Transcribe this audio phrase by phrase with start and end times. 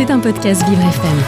[0.00, 1.18] C'est un podcast Vivre FM.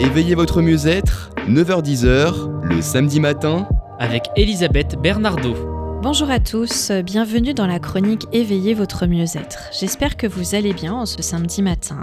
[0.00, 3.68] Éveillez votre mieux-être, 9h-10h, le samedi matin,
[4.00, 5.54] avec Elisabeth Bernardo.
[6.02, 9.70] Bonjour à tous, bienvenue dans la chronique Éveillez votre mieux-être.
[9.78, 12.00] J'espère que vous allez bien en ce samedi matin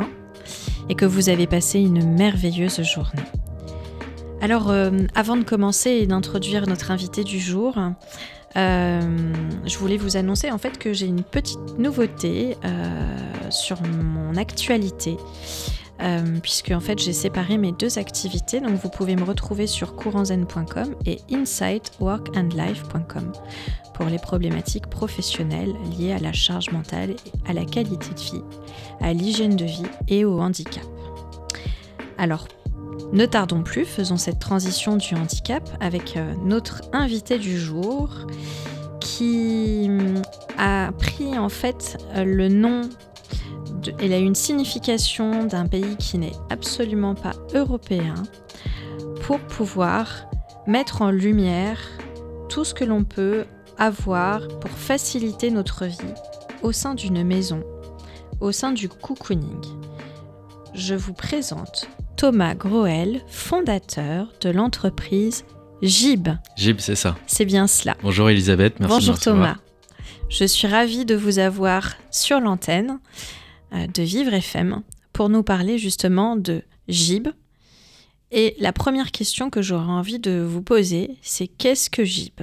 [0.88, 3.24] et que vous avez passé une merveilleuse journée.
[4.40, 7.78] Alors, euh, avant de commencer et d'introduire notre invité du jour,
[8.58, 9.02] euh,
[9.66, 13.18] je voulais vous annoncer en fait que j'ai une petite nouveauté euh,
[13.50, 15.18] sur mon actualité.
[16.44, 20.96] puisque en fait j'ai séparé mes deux activités, donc vous pouvez me retrouver sur courantzen.com
[21.06, 23.32] et insightworkandlife.com
[23.96, 27.16] pour les problématiques professionnelles liées à la charge mentale,
[27.48, 28.44] à la qualité de vie,
[29.02, 30.86] à l'hygiène de vie et au handicap.
[32.20, 32.48] Alors
[33.14, 38.10] ne tardons plus, faisons cette transition du handicap avec euh, notre invité du jour
[39.00, 40.22] qui hum,
[40.58, 42.82] a pris en fait euh, le nom,
[44.00, 48.16] elle a une signification d'un pays qui n'est absolument pas européen
[49.22, 50.30] pour pouvoir
[50.66, 51.80] mettre en lumière
[52.50, 53.46] tout ce que l'on peut
[53.78, 56.14] avoir pour faciliter notre vie
[56.62, 57.64] au sein d'une maison,
[58.42, 59.64] au sein du cocooning.
[60.74, 65.46] Je vous présente Thomas Groel, fondateur de l'entreprise
[65.84, 66.30] Gib.
[66.58, 67.16] Gib, c'est ça.
[67.28, 67.96] C'est bien cela.
[68.02, 69.58] Bonjour Elisabeth, merci Bonjour Thomas.
[70.28, 73.00] Je suis ravie de vous avoir sur l'antenne
[73.72, 74.82] euh, de Vivre FM
[75.14, 77.28] pour nous parler justement de Gib.
[78.32, 82.42] Et la première question que j'aurais envie de vous poser, c'est qu'est-ce que Gib?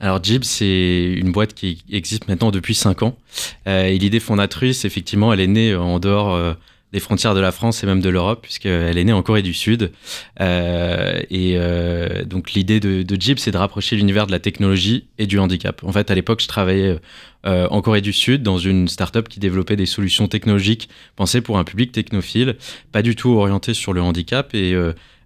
[0.00, 3.16] Alors Jib, c'est une boîte qui existe maintenant depuis 5 ans.
[3.68, 6.54] Euh, et l'idée fondatrice, effectivement, elle est née en dehors euh,
[6.92, 9.54] des frontières de la France et même de l'Europe, puisqu'elle est née en Corée du
[9.54, 9.92] Sud.
[10.40, 15.06] Euh, et euh, donc l'idée de, de Jeep, c'est de rapprocher l'univers de la technologie
[15.18, 15.82] et du handicap.
[15.84, 16.98] En fait, à l'époque, je travaillais
[17.46, 21.58] euh, en Corée du Sud dans une start-up qui développait des solutions technologiques pensées pour
[21.58, 22.56] un public technophile,
[22.92, 24.54] pas du tout orienté sur le handicap.
[24.54, 24.74] Et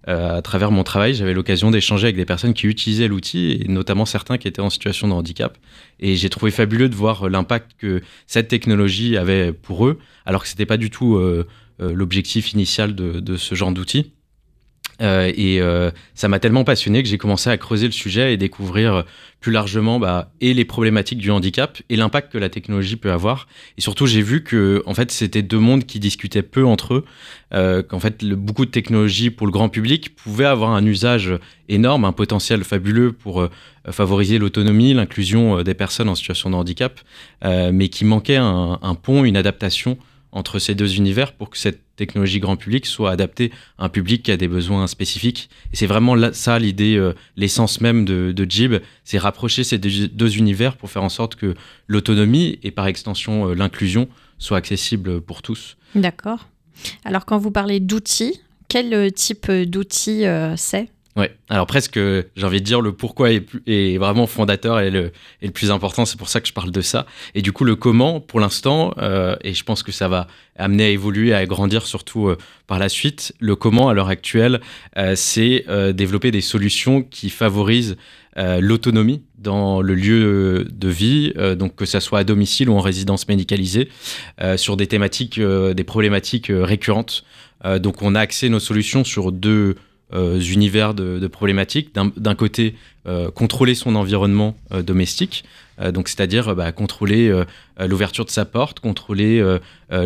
[0.07, 4.05] à travers mon travail, j'avais l'occasion d'échanger avec des personnes qui utilisaient l'outil, et notamment
[4.05, 5.57] certains qui étaient en situation de handicap.
[5.99, 10.47] Et j'ai trouvé fabuleux de voir l'impact que cette technologie avait pour eux, alors que
[10.47, 11.45] c'était pas du tout euh,
[11.81, 14.11] euh, l'objectif initial de, ce genre d'outil.
[15.01, 18.37] Euh, et euh, ça m'a tellement passionné que j'ai commencé à creuser le sujet et
[18.37, 19.05] découvrir
[19.39, 23.47] plus largement bah, et les problématiques du handicap et l'impact que la technologie peut avoir.
[23.77, 27.05] Et surtout, j'ai vu que en fait, c'était deux mondes qui discutaient peu entre eux.
[27.53, 31.33] Euh, qu'en fait, beaucoup de technologies pour le grand public pouvaient avoir un usage
[31.69, 33.49] énorme, un potentiel fabuleux pour euh,
[33.91, 36.99] favoriser l'autonomie, l'inclusion des personnes en situation de handicap,
[37.43, 39.97] mais qui manquait un, un pont, une adaptation
[40.33, 44.23] entre ces deux univers pour que cette technologie grand public soit adaptée à un public
[44.23, 45.49] qui a des besoins spécifiques.
[45.73, 50.37] Et c'est vraiment ça l'idée, euh, l'essence même de, de Jib, c'est rapprocher ces deux,
[50.37, 51.55] univers pour faire en sorte que
[51.87, 54.07] l'autonomie et par extension euh, l'inclusion
[54.37, 55.77] soient accessibles pour tous.
[55.95, 56.47] D'accord.
[57.03, 60.23] Alors quand vous parlez d'outils, quel euh, type d'outils
[60.55, 60.89] c'est?
[61.17, 65.11] Ouais, alors presque, j'ai envie de dire, le pourquoi est, vraiment fondateur et le,
[65.41, 67.07] le, plus important, c'est pour ça que je parle de ça.
[67.33, 70.85] Et du coup, le comment, pour l'instant, euh, et je pense que ça va amener
[70.85, 74.61] à évoluer, à grandir surtout euh, par la suite, le comment à l'heure actuelle,
[74.97, 77.97] euh, c'est développer des solutions qui favorisent
[78.59, 83.27] l'autonomie dans le lieu de vie, donc que ça soit à domicile ou en résidence
[83.27, 83.89] médicalisée,
[84.57, 87.23] sur des thématiques, des problématiques récurrentes.
[87.79, 89.75] donc on a axé nos solutions sur deux
[90.13, 91.93] univers de, problématiques.
[91.93, 92.75] D'un côté,
[93.07, 95.43] euh, contrôler son environnement euh, domestique,
[95.93, 97.31] donc c'est-à-dire bah, contrôler
[97.79, 99.45] l'ouverture de sa porte, contrôler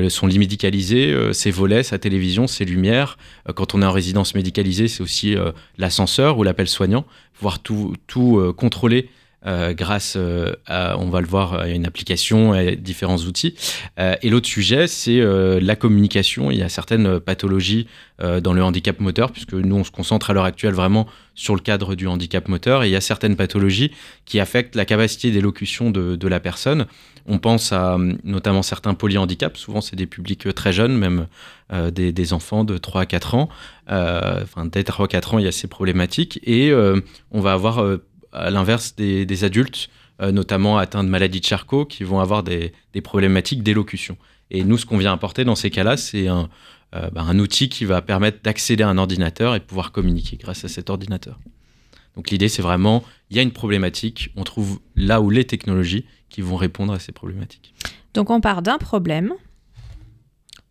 [0.10, 3.18] son lit médicalisé, ses volets, sa télévision, ses lumières.
[3.56, 5.38] quand on est en résidence médicalisée, c'est aussi
[5.78, 9.08] l'ascenseur ou l'appel soignant, pouvoir tout, tout contrôler
[9.48, 13.56] euh, grâce euh, à, on va le voir, à une application et différents outils.
[14.00, 16.52] Euh, et l'autre sujet, c'est la communication.
[16.52, 17.88] Il y a certaines pathologies
[18.20, 21.62] dans le handicap moteur, puisque nous, on se concentre à l'heure actuelle vraiment sur le
[21.62, 22.84] cadre du handicap moteur.
[22.84, 23.92] Et il y a certaines pathologies
[24.26, 26.86] qui affectent la capacité d'élocution de, de, la personne.
[27.26, 29.58] On pense à notamment certains polyhandicaps.
[29.58, 31.26] Souvent, c'est des publics très jeunes, même
[31.92, 33.50] des, des, enfants de 3 à 4 ans.
[33.88, 36.40] enfin, dès 3 à 4 ans, il y a ces problématiques.
[36.44, 36.72] Et
[37.32, 37.84] on va avoir
[38.34, 39.90] à l'inverse des, adultes,
[40.22, 42.74] euh, notamment atteints de maladie de Charcot, qui vont avoir des,
[43.04, 44.18] problématiques d'élocution.
[44.50, 46.50] Et nous, ce qu'on vient apporter dans ces cas-là, c'est un,
[46.96, 50.68] euh, bah, outil qui va permettre d'accéder à un ordinateur et pouvoir communiquer grâce à
[50.68, 51.40] cet ordinateur.
[52.16, 56.06] Donc l'idée, c'est vraiment, il y a une problématique, on trouve là où les technologies
[56.30, 57.74] qui vont répondre à ces problématiques.
[58.14, 59.34] Donc on part d'un problème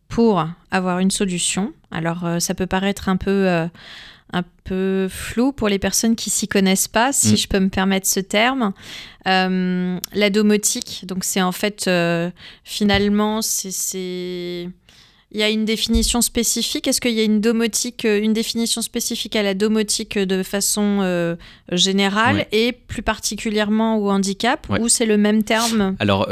[0.08, 1.72] pour avoir une solution.
[1.90, 3.68] Alors euh, ça peut paraître un peu
[4.32, 7.36] un peu flou pour les personnes qui s'y connaissent pas, si mm.
[7.36, 8.72] je peux me permettre ce terme.
[9.26, 12.30] Euh, la domotique, donc c'est en fait euh,
[12.64, 14.68] finalement c'est
[15.32, 18.82] il y a une définition spécifique Est-ce qu'il y a une domotique, euh, une définition
[18.82, 21.36] spécifique à la domotique de façon euh,
[21.70, 22.48] générale Ouais.
[22.50, 24.80] et plus particulièrement au handicap Ouais.
[24.80, 25.94] Ou c'est le même terme?
[26.00, 26.28] Alors,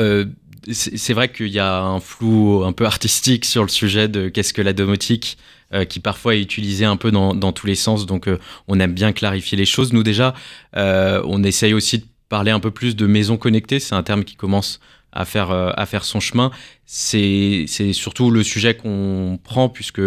[0.70, 4.28] c'est c'est vrai qu'il y a un flou un peu artistique sur le sujet de
[4.28, 5.38] qu'est-ce que la domotique,
[5.74, 8.06] euh, qui parfois est utilisé un peu dans, dans tous les sens.
[8.06, 8.38] Donc, euh,
[8.68, 9.92] on aime bien clarifier les choses.
[9.92, 10.32] Nous, déjà,
[10.78, 13.78] euh, on essaye aussi de parler un peu plus de maison connectée.
[13.78, 14.80] C'est un terme qui commence
[15.12, 16.52] à faire, à faire son chemin.
[16.86, 20.00] C'est surtout le sujet qu'on prend, puisque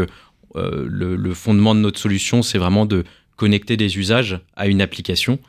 [0.55, 3.03] le, fondement de notre solution, c'est vraiment de
[3.35, 5.39] connecter des usages à une application,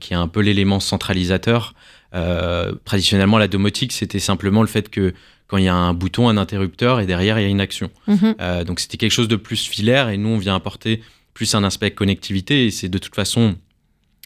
[0.00, 1.74] qui est un peu l'élément centralisateur.
[2.86, 5.12] Traditionnellement, la domotique, c'était simplement le fait que
[5.48, 7.90] quand il y a un bouton, un interrupteur, et derrière, il y a une action.
[8.06, 8.34] Mhm.
[8.40, 11.02] Euh, donc c'était quelque chose de plus filaire, et nous, on vient apporter
[11.34, 13.56] plus un aspect connectivité, et c'est de toute façon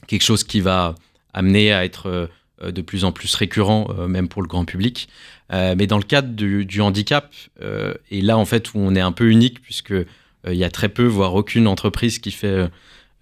[0.07, 0.95] quelque chose qui va
[1.33, 2.27] amener à être euh,
[2.71, 5.09] de plus en plus récurrent, euh, même pour le grand public.
[5.53, 8.95] Euh, mais dans le cadre du, du handicap, euh, et là, en fait, où on
[8.95, 9.95] est un peu unique, puisque
[10.49, 12.69] il y a très peu, voire aucune entreprise qui fait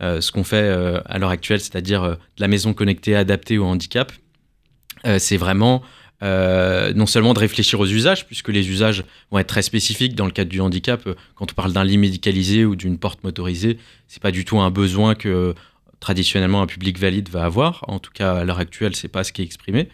[0.01, 0.71] ce qu'on fait
[1.05, 4.11] à l'heure actuelle, c'est-à-dire de la maison connectée adaptée au handicap.
[5.19, 5.83] C'est vraiment
[6.23, 10.27] euh, non seulement de réfléchir aux usages, puisque les usages vont être très spécifiques dans
[10.27, 11.07] le cadre du handicap.
[11.07, 14.61] Euh, Quand on parle d'un lit médicalisé ou d'une porte motorisée, c'est pas du tout
[14.61, 15.55] un besoin que
[15.99, 17.85] traditionnellement un public valide va avoir.
[17.89, 19.89] En tout cas, à l'heure actuelle, c'est pas ce qui est exprimé.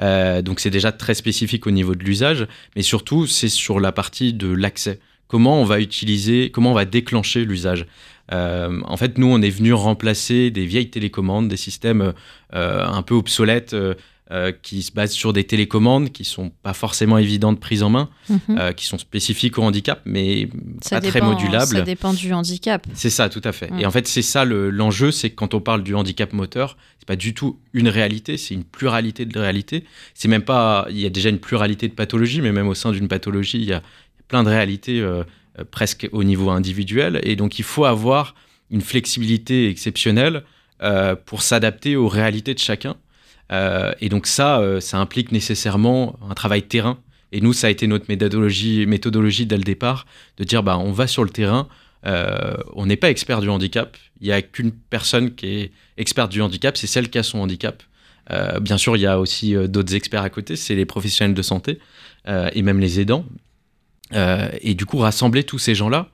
[0.00, 2.46] Euh, donc c'est déjà très spécifique au niveau de l'usage,
[2.76, 5.00] mais surtout c'est sur la partie de l'accès.
[5.28, 7.86] Comment on va utiliser, comment on va déclencher l'usage?
[8.30, 12.14] En fait, nous, on est venu remplacer des vieilles télécommandes, des systèmes
[12.50, 13.76] un peu obsolètes
[14.32, 17.90] euh, qui se basent sur des télécommandes qui sont pas forcément évidentes de prise en
[17.90, 18.38] main, Mhm.
[18.58, 20.48] euh, qui sont spécifiques au handicap, mais
[20.80, 21.66] ça, pas très modulables.
[21.76, 22.86] ça dépend du handicap.
[22.94, 23.70] C'est ça, tout à fait.
[23.70, 23.80] Mm.
[23.80, 26.78] Et en fait, c'est ça le- l'enjeu, c'est que quand on parle du handicap moteur,
[26.98, 29.84] c'est pas du tout une réalité, c'est une pluralité de réalités.
[30.14, 32.90] C'est même pas, il y a déjà une pluralité de pathologies, mais même au sein
[32.92, 33.82] d'une pathologie, il y a
[34.28, 35.24] plein de réalités euh,
[35.70, 37.20] presque au niveau individuel.
[37.24, 38.34] Et donc, il faut avoir
[38.70, 40.42] une flexibilité exceptionnelle
[41.26, 42.96] pour s'adapter aux réalités de chacun.
[43.50, 46.98] Euh, et donc ça, euh, ça implique nécessairement un travail terrain.
[47.32, 50.06] Et nous, ça a été notre méthodologie, dès le départ,
[50.36, 51.66] de dire, bah, on va sur le terrain,
[52.06, 53.96] euh, on n'est pas expert du handicap.
[54.20, 57.38] Il n'y a qu'une personne qui est experte du handicap, c'est celle qui a son
[57.38, 57.82] handicap.
[58.62, 61.80] Bien sûr, il y a aussi d'autres experts à côté, c'est les professionnels de santé
[62.26, 63.26] et même les aidants.
[64.14, 66.08] Et du coup, rassembler tous ces gens-là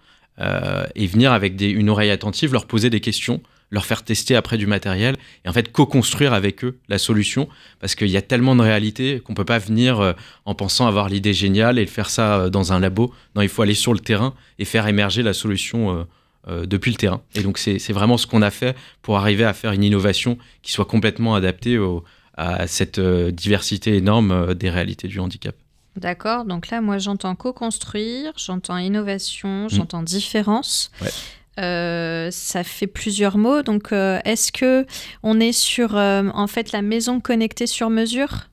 [0.96, 3.40] et venir avec une oreille attentive, leur poser des questions,
[3.70, 7.48] leur faire tester après du matériel et en fait co-construire avec eux la solution
[7.80, 10.12] parce qu'il y a tellement de réalités qu'on peut pas venir euh,
[10.46, 13.12] en pensant avoir l'idée géniale et faire ça euh, dans un labo.
[13.34, 16.06] Non, il faut aller sur le terrain et faire émerger la solution
[16.48, 17.20] euh, depuis le terrain.
[17.34, 20.72] Et donc c'est vraiment ce qu'on a fait pour arriver à faire une innovation qui
[20.72, 22.04] soit complètement adaptée au-
[22.38, 25.54] à cette diversité énorme des réalités du handicap.
[25.96, 30.92] D'accord, donc là, moi, j'entends co-construire, j'entends innovation, j'entends différence.
[31.02, 31.08] Ouais.
[31.58, 33.62] Euh, ça fait plusieurs mots.
[33.62, 34.86] Donc, euh, est-ce que
[35.22, 38.48] on est sur euh, en fait la maison connectée sur mesure?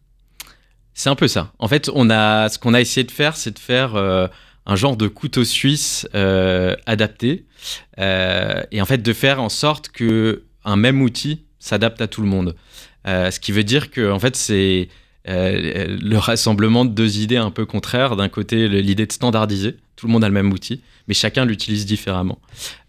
[0.93, 1.51] C'est un peu ça.
[1.59, 3.95] En fait, on a, ce qu'on a essayé de faire, c'est de faire
[4.65, 6.07] un genre de couteau suisse
[6.85, 7.45] adapté,
[7.97, 12.29] et en fait de faire en sorte que un même outil s'adapte à tout le
[12.29, 12.55] monde.
[13.05, 14.87] Ce qui veut dire que en fait c'est
[15.27, 18.15] euh, le rassemblement de deux idées un peu contraires.
[18.15, 21.85] D'un côté, l'idée de standardiser, tout le monde a le même outil, mais chacun l'utilise
[21.85, 22.39] différemment.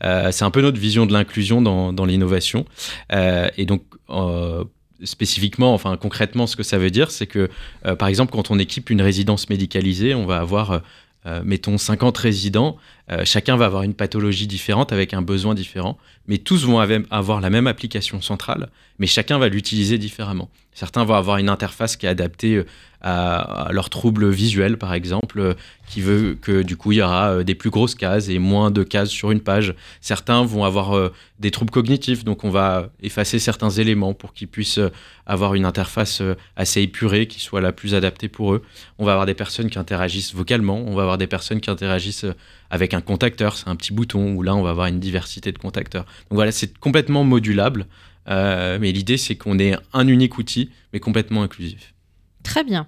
[0.04, 2.66] Euh, c'est un peu notre vision de l'inclusion dans, dans l'innovation.
[3.12, 4.64] Euh, et donc, euh,
[5.04, 7.50] spécifiquement, enfin concrètement, ce que ça veut dire, c'est que,
[7.86, 10.78] euh, par exemple, quand on équipe une résidence médicalisée, on va avoir, euh,
[11.26, 12.76] euh, mettons, 50 résidents.
[13.10, 15.96] Euh, chacun va avoir une pathologie différente avec un besoin différent,
[16.26, 20.50] mais tous vont avoir la même application centrale, mais chacun va l'utiliser différemment.
[20.72, 22.64] Certains vont avoir une interface qui est adaptée euh,
[23.00, 25.54] à, leurs troubles visuels, par exemple, euh,
[25.88, 28.82] qui veut que du coup il y aura des plus grosses cases et moins de
[28.82, 29.74] cases sur une page.
[30.00, 34.80] Certains vont avoir des troubles cognitifs, donc on va effacer certains éléments pour qu'ils puissent
[35.26, 36.22] avoir une interface
[36.56, 38.62] assez épurée, qui soit la plus adaptée pour eux.
[38.98, 42.26] On va avoir des personnes qui interagissent vocalement, on va avoir des personnes qui interagissent
[42.70, 45.58] avec un contacteur, c'est un petit bouton, où là on va avoir une diversité de
[45.58, 46.04] contacteurs.
[46.04, 47.86] Donc voilà, c'est complètement modulable,
[48.28, 51.94] euh, mais l'idée c'est qu'on ait un unique outil, mais complètement inclusif.
[52.42, 52.86] Très bien.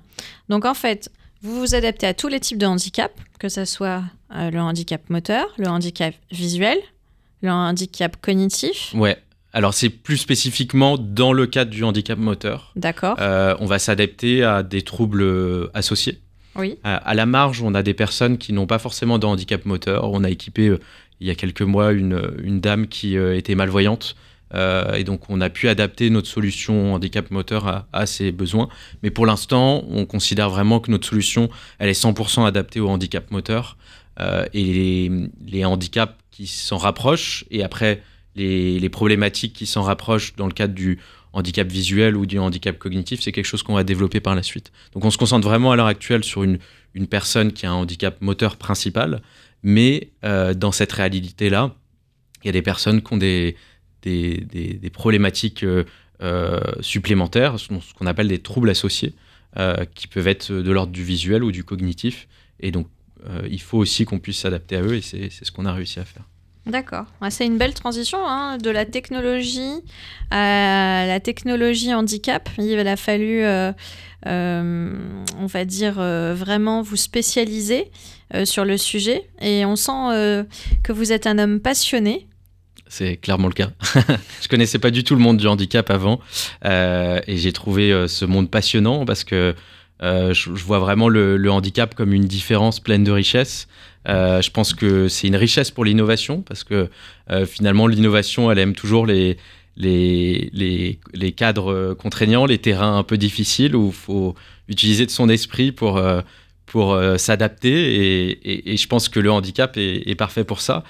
[0.49, 1.11] Donc, en fait,
[1.42, 4.02] vous vous adaptez à tous les types de handicap, que ce soit
[4.35, 6.78] euh, le handicap moteur, le handicap visuel,
[7.42, 8.92] le handicap cognitif.
[8.94, 9.16] Ouais.
[9.54, 12.73] Alors c'est plus spécifiquement dans le cadre du handicap moteur.
[12.76, 13.16] D'accord.
[13.18, 16.20] Euh, on va s'adapter à des troubles associés.
[16.82, 20.10] À, la marge, on a des personnes qui n'ont pas forcément de handicap moteur.
[20.10, 20.78] On a équipé euh,
[21.20, 24.16] il y a quelques mois une, dame qui euh, était malvoyante,
[24.54, 28.70] et donc, on a pu adapter notre solution handicap moteur à, ces besoins.
[29.02, 33.30] Mais pour l'instant, on considère vraiment que notre solution, elle est 100% adaptée au handicap
[33.30, 33.76] moteur.
[34.18, 35.12] et les,
[35.46, 38.02] les, handicaps qui s'en rapprochent, et après,
[38.36, 40.98] les, les problématiques qui s'en rapprochent dans le cadre du
[41.38, 44.73] handicap visuel ou du handicap cognitif, c'est quelque chose qu'on va développer par la suite.
[44.92, 46.59] Donc on se concentre vraiment à l'heure actuelle sur une,
[46.95, 49.23] une personne qui a un handicap moteur principal,
[49.62, 51.75] mais euh, dans cette réalité-là,
[52.42, 53.57] il y a des personnes qui ont des,
[54.02, 54.45] des,
[54.80, 55.85] des, problématiques euh,
[56.23, 59.14] euh, supplémentaires, ce qu'on appelle des troubles associés,
[59.95, 62.28] qui peuvent être de l'ordre du visuel ou du cognitif.
[62.61, 62.87] Et donc,
[63.50, 66.04] il faut aussi qu'on puisse s'adapter à eux, et c'est ce qu'on a réussi à
[66.04, 66.23] faire.
[66.68, 67.06] D'accord.
[67.30, 69.82] C'est une belle transition hein, de la technologie
[70.30, 72.48] à la technologie handicap.
[72.58, 73.72] Il a fallu, euh,
[74.26, 74.92] euh,
[75.40, 77.90] on va dire, euh, vraiment vous spécialiser
[78.44, 79.22] sur le sujet.
[79.40, 80.44] Et on sent
[80.82, 82.26] que vous êtes un homme passionné.
[82.87, 83.70] C'est clairement le cas.
[84.42, 86.20] je connaissais pas du tout le monde du handicap avant.
[86.62, 89.54] et j'ai trouvé ce monde passionnant parce que
[90.02, 93.66] je, vois vraiment le, handicap comme une différence pleine de richesses.
[94.08, 96.88] Euh, je pense que c'est une richesse pour l'innovation parce que
[97.30, 99.36] euh, finalement, l'innovation, elle aime toujours les,
[99.76, 100.50] les,
[101.12, 104.34] les, cadres contraignants, les terrains un peu difficiles où il faut
[104.68, 106.22] utiliser de son esprit pour, euh,
[106.66, 108.70] pour s'adapter.
[108.70, 110.84] Et, je pense que le handicap est, parfait pour ça.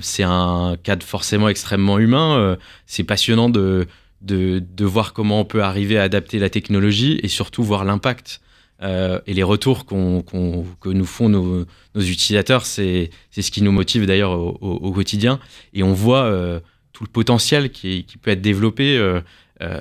[0.00, 2.56] c'est un cadre forcément extrêmement humain.
[2.86, 3.86] c'est passionnant de,
[4.20, 8.40] de, de, voir comment on peut arriver à adapter la technologie et surtout voir l'impact
[8.82, 14.32] euh, et les retours que nous font nos, utilisateurs, c'est ce qui nous motive d'ailleurs
[14.32, 15.40] au, quotidien.
[15.72, 16.60] Et on voit euh,
[16.92, 18.98] tout le potentiel qui, peut être développé.
[18.98, 19.20] Euh,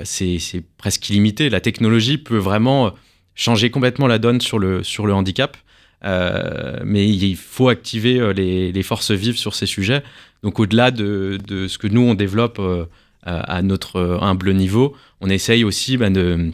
[0.04, 1.50] c'est presque illimité.
[1.50, 2.94] La technologie peut vraiment
[3.36, 5.58] changer complètement la donne sur le, sur le handicap.
[6.04, 10.04] mais il faut activer les, forces vives sur ces sujets.
[10.44, 11.38] Donc au-delà de,
[11.68, 12.62] ce que nous, on développe
[13.24, 16.52] à notre humble niveau, on essaye aussi bah, de,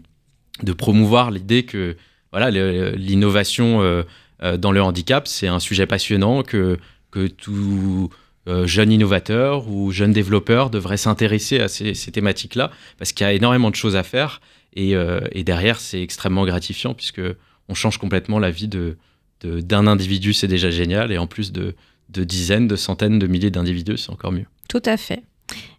[0.63, 1.97] de promouvoir l'idée que
[2.31, 4.03] voilà, l'innovation euh,
[4.43, 6.77] euh, dans le handicap, c'est un sujet passionnant que,
[7.11, 8.09] que tout
[8.47, 13.33] euh, jeune innovateur ou jeune développeur devrait s'intéresser à ces, thématiques-là, parce qu'il y a
[13.33, 14.41] énormément de choses à faire,
[14.73, 14.95] et,
[15.43, 17.21] derrière, c'est extrêmement gratifiant, puisque
[17.67, 18.95] on change complètement la vie de,
[19.43, 21.75] d'un individu, c'est déjà génial, et en plus de,
[22.07, 24.45] de dizaines, de centaines, de milliers d'individus, c'est encore mieux.
[24.69, 25.23] Tout à fait.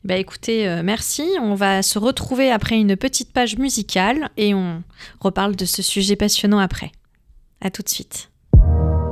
[0.05, 1.23] Bah écoutez, euh, merci.
[1.41, 4.83] On va se retrouver après une petite page musicale et on
[5.21, 6.91] reparle de ce sujet passionnant après.
[7.61, 8.31] À tout de suite.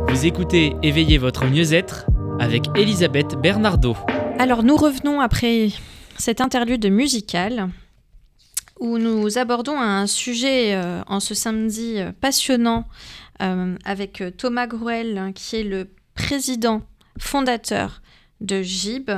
[0.08, 2.06] Vous écoutez Éveillez votre mieux-être
[2.40, 3.96] avec Elisabeth Bernardo.
[4.38, 5.68] Alors nous revenons après
[6.18, 7.68] cette interlude musicale
[8.80, 12.86] où nous abordons un sujet euh, en ce samedi euh, passionnant
[13.86, 16.82] avec Thomas Gruel qui est le président
[17.18, 18.02] fondateur
[18.42, 19.10] de GIB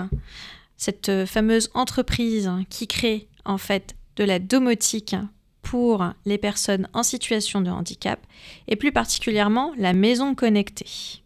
[0.77, 5.17] cette fameuse entreprise qui crée en fait de la domotique
[5.63, 8.21] pour les personnes en situation de handicap
[8.69, 11.23] et plus particulièrement la maison connectée.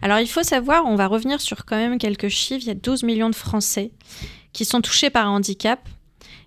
[0.00, 2.74] Alors il faut savoir, on va revenir sur quand même quelques chiffres, il y a
[2.74, 3.90] 12 millions de Français
[4.52, 5.88] qui sont touchés par handicap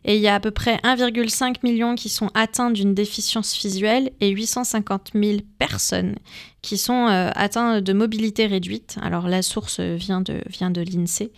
[0.04, 4.12] et il y a à peu près 1,5 million qui sont atteints d'une déficience visuelle
[4.20, 6.16] et 850 000 personnes
[6.62, 8.98] qui sont euh, atteintes de mobilité réduite.
[9.02, 11.32] Alors la source vient de, vient de l'INSEE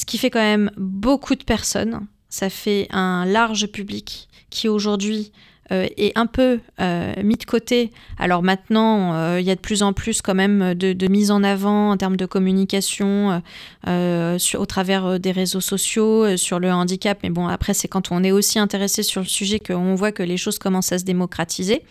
[0.00, 2.06] ce qui fait quand même beaucoup de personnes.
[2.30, 5.30] Ça fait un large public qui aujourd'hui
[5.72, 7.90] euh, est un peu euh, mis de côté.
[8.18, 11.44] Alors maintenant, euh, il y a de plus en plus quand même de, mise en
[11.44, 13.42] avant en termes de communication
[13.86, 17.18] au travers des réseaux sociaux sur le handicap.
[17.22, 20.22] Mais bon, après, c'est quand on est aussi intéressé sur le sujet qu'on voit que
[20.22, 21.82] les choses commencent à se démocratiser.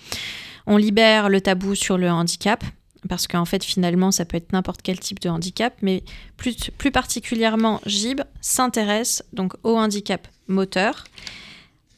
[0.66, 2.64] On libère le tabou sur le handicap
[3.08, 6.04] parce qu'en fait finalement ça peut être n'importe quel type de handicap, mais
[6.38, 11.04] plus, plus particulièrement GIB s'intéresse donc au handicap moteur.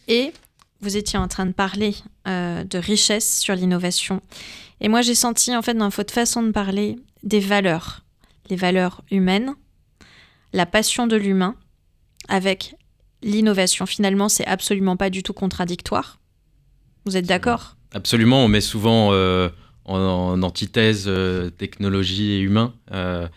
[0.08, 0.34] Et
[0.82, 1.96] vous étiez en train de parler
[2.28, 4.22] euh, de richesse sur l'innovation.
[4.80, 8.04] Et moi j'ai senti en fait dans votre façon de parler des valeurs,
[8.50, 9.56] les valeurs humaines,
[10.54, 11.56] la passion de l'humain
[12.28, 12.76] avec
[13.24, 13.86] l'innovation.
[13.86, 16.20] Finalement c'est absolument pas du tout contradictoire.
[17.06, 17.76] Vous êtes d'accord?
[17.94, 19.14] Absolument, on met souvent...
[19.14, 19.50] Euh,
[19.86, 22.74] en, antithèse euh, technologie et humain.
[22.92, 23.28] Euh,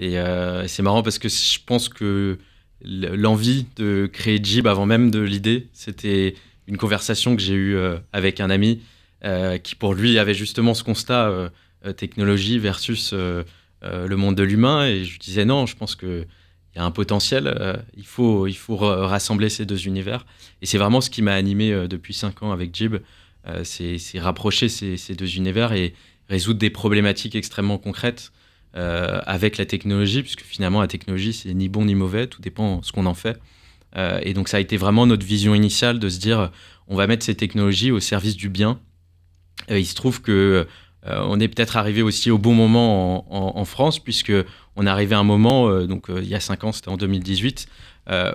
[0.00, 2.38] euh, et c'est marrant parce que je pense que
[2.82, 6.34] l'envie de créer Jib avant même de l'idée, c'était
[6.66, 7.76] une conversation que j'ai eue
[8.14, 8.80] avec un ami
[9.62, 11.50] qui pour lui avait justement ce constat
[11.98, 16.24] technologie versus le monde de l'humain et je disais non, je pense que
[16.74, 20.24] il y a un potentiel, il faut, il faut rassembler ces deux univers.
[20.62, 22.96] Et c'est vraiment ce qui m'a animé depuis cinq ans avec Jib.
[23.46, 25.94] Euh, c'est rapprocher ces, deux univers et
[26.28, 28.32] résoudre des problématiques extrêmement concrètes
[28.76, 32.82] euh, avec la technologie, puisque finalement la technologie c'est ni bon ni mauvais, tout dépend
[32.82, 33.40] ce qu'on en fait.
[33.96, 36.52] et donc ça a été vraiment notre vision initiale de se dire,
[36.86, 38.78] on va mettre ces technologies au service du bien.
[39.68, 40.66] il se trouve que
[41.06, 44.34] on est peut-être arrivé aussi au bon moment en, France, puisque
[44.76, 47.66] on est arrivé à un moment, donc il y a cinq ans, c'était en 2018,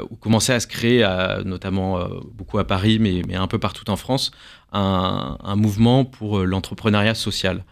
[0.09, 1.07] où commençait à se créer,
[1.45, 4.31] notamment beaucoup à Paris, mais, un peu partout en France,
[4.75, 7.63] un, mouvement pour l'entrepreneuriat social.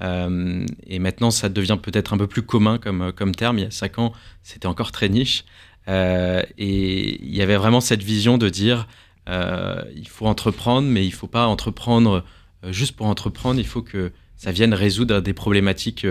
[0.00, 3.58] Euh, et maintenant, ça devient peut-être un peu plus commun comme, comme terme.
[3.58, 4.12] Il y a cinq ans,
[4.42, 5.44] c'était encore très niche.
[5.88, 8.86] Euh, et il y avait vraiment cette vision de dire
[9.28, 12.24] euh, il faut entreprendre, mais il ne faut pas entreprendre
[12.64, 13.58] juste pour entreprendre.
[13.60, 16.06] Il faut que ça vienne résoudre des problématiques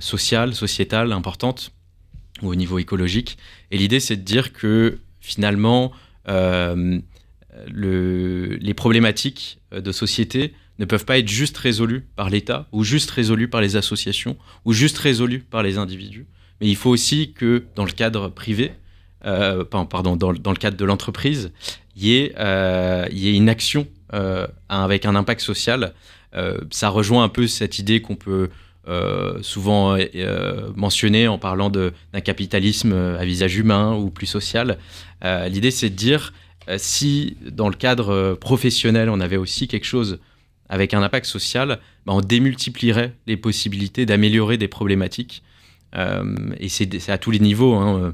[0.00, 1.72] sociales, sociétales importantes
[2.42, 3.38] ou au niveau écologique.
[3.70, 5.92] Et l'idée, c'est de dire que finalement,
[7.66, 13.10] le, les problématiques de société ne peuvent pas être juste résolus par l'État, ou juste
[13.10, 16.26] résolus par les associations, ou juste résolus par les individus.
[16.60, 18.72] Mais il faut aussi que dans le cadre privé,
[19.24, 21.50] euh, pardon, dans, le cadre de l'entreprise,
[21.96, 25.92] il y, ait, euh, y ait une action euh, avec un impact social.
[26.70, 28.50] ça rejoint un peu cette idée qu'on peut
[29.42, 29.98] souvent
[30.76, 34.78] mentionner en parlant d'un capitalisme à visage humain ou plus social.
[35.22, 36.32] L'idée, c'est de dire,
[36.76, 40.18] si dans le cadre professionnel, on avait aussi quelque chose
[40.68, 45.42] avec un impact social, bah, on démultiplierait les possibilités d'améliorer des problématiques.
[45.96, 47.74] Euh, et c'est à tous les niveaux.
[47.74, 48.12] Hein, euh,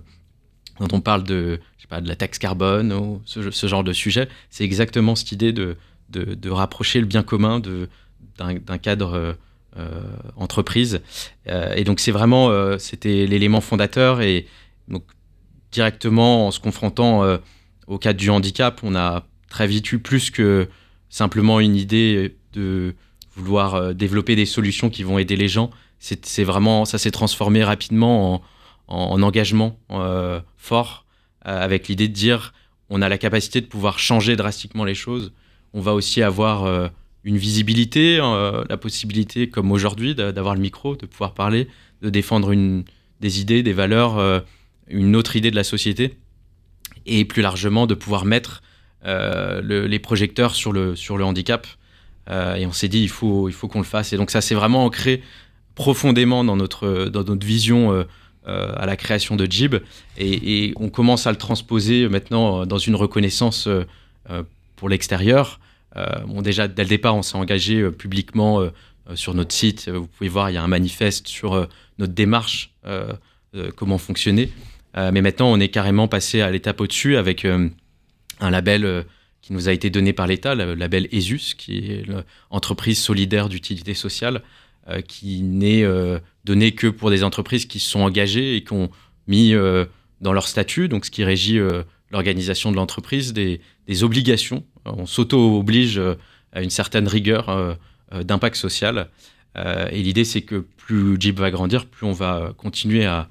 [0.78, 5.32] quand on parle de, la taxe carbone ou ce, genre de sujet, c'est exactement cette
[5.32, 5.76] idée de,
[6.48, 7.60] rapprocher le bien commun
[8.38, 9.36] d'un cadre
[9.76, 10.02] euh,
[10.36, 11.00] entreprise.
[11.46, 14.20] et donc c'est vraiment, c'était l'élément fondateur.
[14.22, 14.46] Et
[15.70, 17.38] directement en se confrontant
[17.86, 20.68] au cadre du handicap, on a très vite eu plus que
[21.08, 22.94] simplement une idée de
[23.36, 25.70] vouloir euh, développer des solutions qui vont aider les gens.
[26.00, 28.42] C'est vraiment, ça s'est transformé rapidement
[28.88, 31.06] en, engagement euh, fort,
[31.46, 32.52] euh, avec l'idée de dire,
[32.90, 35.32] on a la capacité de pouvoir changer drastiquement les choses.
[35.72, 36.90] On va aussi avoir
[37.24, 41.68] une visibilité, la possibilité, comme aujourd'hui, d'avoir le micro, de pouvoir parler,
[42.02, 42.54] de défendre
[43.20, 44.44] des idées, des valeurs,
[44.86, 46.16] une autre idée de la société,
[47.06, 48.62] et plus largement de pouvoir mettre
[49.04, 51.66] les projecteurs sur le, sur le handicap
[52.30, 54.12] euh, et on s'est dit, il faut, il faut qu'on le fasse.
[54.12, 55.22] Et donc ça s'est vraiment ancré
[55.74, 58.04] profondément dans notre, dans notre vision euh,
[58.46, 59.76] euh, à la création de Jib.
[60.18, 63.68] Et, on commence à le transposer maintenant dans une reconnaissance
[64.76, 65.60] pour l'extérieur.
[66.26, 68.62] bon, déjà, dès le départ, on s'est engagé publiquement
[69.14, 69.88] sur notre site.
[69.88, 72.70] Vous pouvez voir, il y a un manifeste sur notre démarche,
[73.76, 74.50] comment fonctionner.
[74.96, 77.70] Mais maintenant, on est carrément passé à l'étape au-dessus avec un
[78.50, 79.04] label
[79.44, 82.06] qui nous a été donné par l'État, le label ESUS, qui est
[82.50, 84.42] l'entreprise solidaire d'utilité sociale,
[84.88, 88.72] euh, qui n'est euh, donné que pour des entreprises qui se sont engagées et qui
[88.72, 88.90] ont
[89.26, 89.84] mis euh,
[90.22, 91.58] dans leur statut, donc ce qui régit
[92.10, 93.60] l'organisation de l'entreprise, des,
[94.02, 94.64] obligations.
[94.86, 96.00] On s'auto-oblige
[96.52, 97.78] à une certaine rigueur
[98.12, 99.08] d'impact social.
[99.56, 103.28] et l'idée, c'est que plus Jeep va grandir, plus on va continuer à,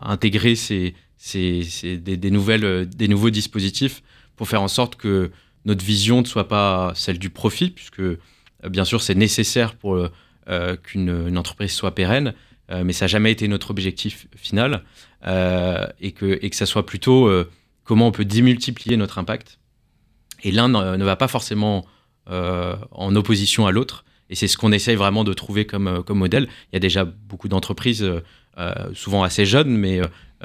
[0.00, 0.54] intégrer
[1.34, 4.02] des, nouvelles, des nouveaux dispositifs
[4.36, 5.30] pour faire en sorte que
[5.66, 8.18] notre vision ne soit pas celle du profit, puisque euh,
[8.70, 10.08] bien sûr c'est nécessaire pour
[10.48, 12.34] euh, qu'une entreprise soit pérenne,
[12.70, 14.84] euh, mais ça n'a jamais été notre objectif final,
[16.00, 17.28] et, que, et ça soit plutôt
[17.82, 19.58] comment on peut démultiplier notre impact.
[20.44, 21.84] Et l'un ne, va pas forcément
[22.28, 26.48] en opposition à l'autre, et c'est ce qu'on essaye vraiment de trouver comme modèle.
[26.70, 28.08] Il y a déjà beaucoup d'entreprises,
[28.94, 30.00] souvent assez jeunes, mais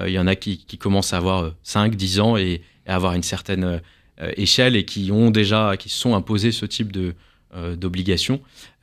[0.06, 3.24] il y en a qui, commencent à avoir 5, 10 ans et, à avoir une
[3.24, 3.82] certaine
[4.22, 7.16] euh, échelle et qui ont déjà, qui se sont imposés ce type de
[7.56, 7.76] euh.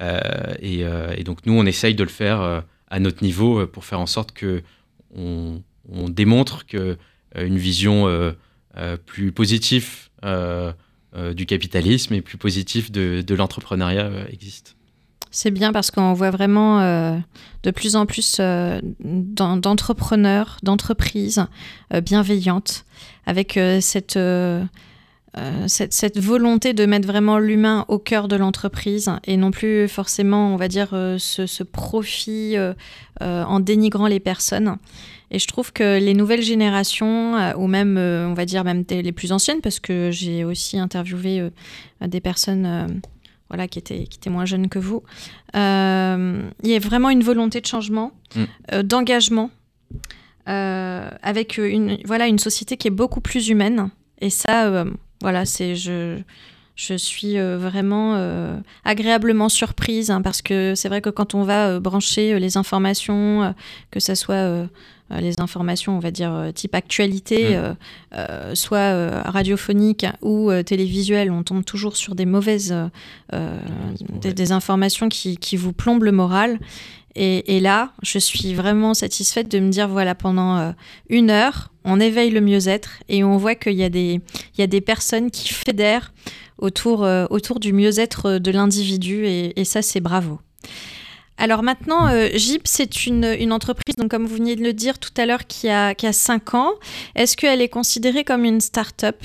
[0.02, 4.06] Euh, et, donc nous, on essaye de le faire à notre niveau pour faire en
[4.06, 4.62] sorte que
[5.14, 5.62] on,
[6.08, 6.98] démontre que
[7.34, 8.34] une vision
[9.06, 14.77] plus positive du capitalisme et plus positive de l'entrepreneuriat existe.
[15.30, 16.80] C'est bien parce qu'on voit vraiment
[17.62, 21.44] de plus en plus d'entrepreneurs, d'entreprises
[22.02, 22.86] bienveillantes
[23.28, 23.80] avec euh,
[24.16, 24.64] euh,
[25.66, 30.54] cette, cette, volonté de mettre vraiment l'humain au cœur de l'entreprise et non plus forcément,
[30.54, 32.56] on va dire, euh, ce, profit
[33.20, 34.78] en dénigrant les personnes.
[35.30, 39.30] Et je trouve que les nouvelles générations, ou même, on va dire, même les plus
[39.30, 41.46] anciennes, parce que j'ai aussi interviewé
[42.00, 43.02] des personnes
[43.48, 45.02] voilà, qui, étaient, qui étaient moins jeunes que vous,
[45.54, 48.82] il y a vraiment une volonté de changement, mm.
[48.82, 49.50] d'engagement.
[50.48, 53.90] Euh, avec une, voilà, une société qui est beaucoup plus humaine.
[54.20, 56.18] Et ça, euh, voilà, c'est je,
[56.78, 58.16] je suis vraiment
[58.84, 63.52] agréablement surprise hein, parce que c'est vrai que quand on va brancher les informations,
[63.90, 64.68] que ce soit
[65.10, 68.54] les informations, on va dire, type actualité, mmh.
[68.54, 72.74] soit radiophonique ou télévisuelle, on tombe toujours sur des mauvaises,
[73.32, 76.60] des, informations qui, qui, vous plombent le moral.
[77.14, 80.70] Et, là, je suis vraiment satisfaite de me dire, voilà, pendant euh,
[81.08, 84.20] une heure, on éveille le mieux-être et on voit qu'il y, a des,
[84.56, 86.12] y a des personnes qui fédèrent
[86.58, 90.38] autour, euh, autour du mieux-être de l'individu et, ça, c'est bravo.
[91.38, 94.98] Alors maintenant, euh, Jeep, c'est une, une, entreprise, donc comme vous venez de le dire
[94.98, 96.72] tout à l'heure, qui a, qui a 5 ans.
[97.14, 99.16] Est-ce qu'elle est considérée comme une start-up?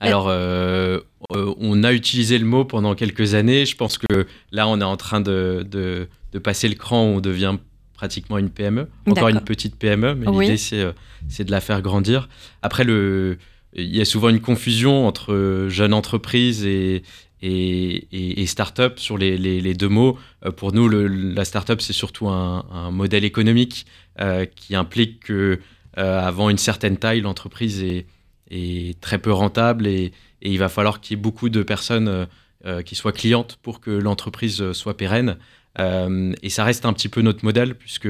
[0.00, 0.28] Alors,
[1.30, 3.66] on a utilisé le mot pendant quelques années.
[3.66, 7.16] Je pense que là, on est en train de, de de passer le cran où
[7.16, 7.56] on devient
[7.94, 10.92] pratiquement une PME, encore une petite PME, mais l'idée euh,
[11.28, 12.28] c'est de la faire grandir.
[12.60, 13.38] Après, le,
[13.72, 17.02] il y a souvent une confusion entre jeune entreprise et,
[17.40, 20.18] et, et, start-up sur les, les, deux mots.
[20.44, 23.86] Euh, pour nous, le, la start-up c'est surtout un, modèle économique
[24.20, 25.58] euh, qui implique que
[25.94, 28.04] avant une certaine taille, l'entreprise est,
[28.50, 32.26] est, très peu rentable et, il va falloir qu'il y ait beaucoup de personnes
[32.84, 35.36] qui soient clientes pour que l'entreprise soit pérenne.
[35.78, 38.08] Euh, et ça reste un petit peu notre modèle, puisque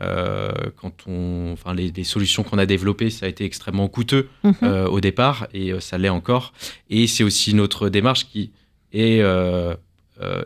[0.00, 4.54] euh, quand on, enfin, les, solutions qu'on a développées, ça a été extrêmement coûteux mhm.
[4.62, 6.52] euh, au départ, et ça l'est encore.
[6.90, 8.50] Et c'est aussi notre démarche qui
[8.92, 9.22] est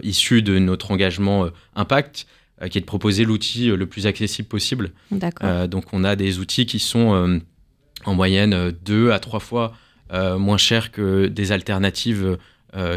[0.03, 2.27] issue de notre engagement impact,
[2.71, 4.93] qui est de proposer l'outil le plus accessible possible.
[5.69, 7.41] donc on a des outils qui sont
[8.05, 9.75] en moyenne deux à trois fois
[10.13, 12.39] moins chers que des alternatives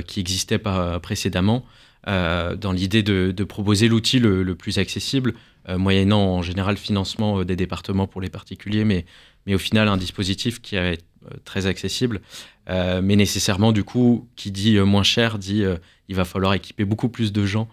[0.06, 0.60] qui existaient
[1.02, 1.66] précédemment.
[2.08, 5.34] Euh, dans l'idée de, proposer l'outil le, plus accessible,
[5.68, 9.06] euh, moyennant en général financement euh, des départements pour les particuliers, mais,
[9.46, 11.04] mais au final un dispositif qui est
[11.44, 12.22] très accessible,
[12.68, 15.64] mais nécessairement du coup, qui dit moins cher, dit
[16.08, 17.68] il va falloir équiper beaucoup plus de gens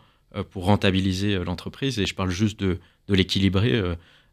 [0.51, 3.81] pour rentabiliser l'entreprise, et je parle juste de l'équilibrer.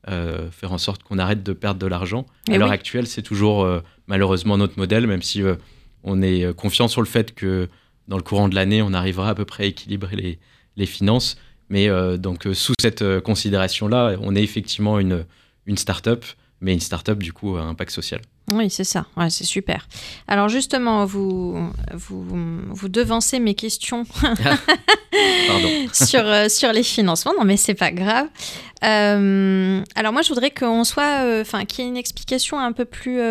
[0.07, 2.25] Faire en sorte qu'on arrête de perdre de l'argent.
[2.49, 3.67] À l'heure actuelle, c'est toujours
[4.07, 5.41] malheureusement notre modèle, même si
[6.03, 7.69] on est confiant sur le fait que
[8.07, 10.39] dans le courant de l'année, on arrivera à peu près à équilibrer
[10.75, 11.37] les, finances.
[11.69, 15.25] Mais euh, donc, euh, sous cette euh, considération-là, on est effectivement une,
[15.65, 16.25] une start-up,
[16.59, 18.21] mais une start-up du coup à impact social.
[18.49, 19.05] Oui, c'est ça.
[19.15, 19.87] Ouais, c'est super.
[20.27, 22.25] Alors justement, vous, vous,
[22.69, 24.03] vous devancez mes questions
[25.93, 27.33] sur, sur les financements.
[27.37, 28.27] Non, mais c'est pas grave.
[28.81, 33.21] alors moi, je voudrais qu'on soit, enfin, qu'il y ait une explication un peu plus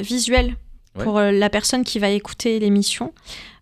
[0.00, 0.56] visuelle
[0.98, 3.12] pour la personne qui va écouter l'émission.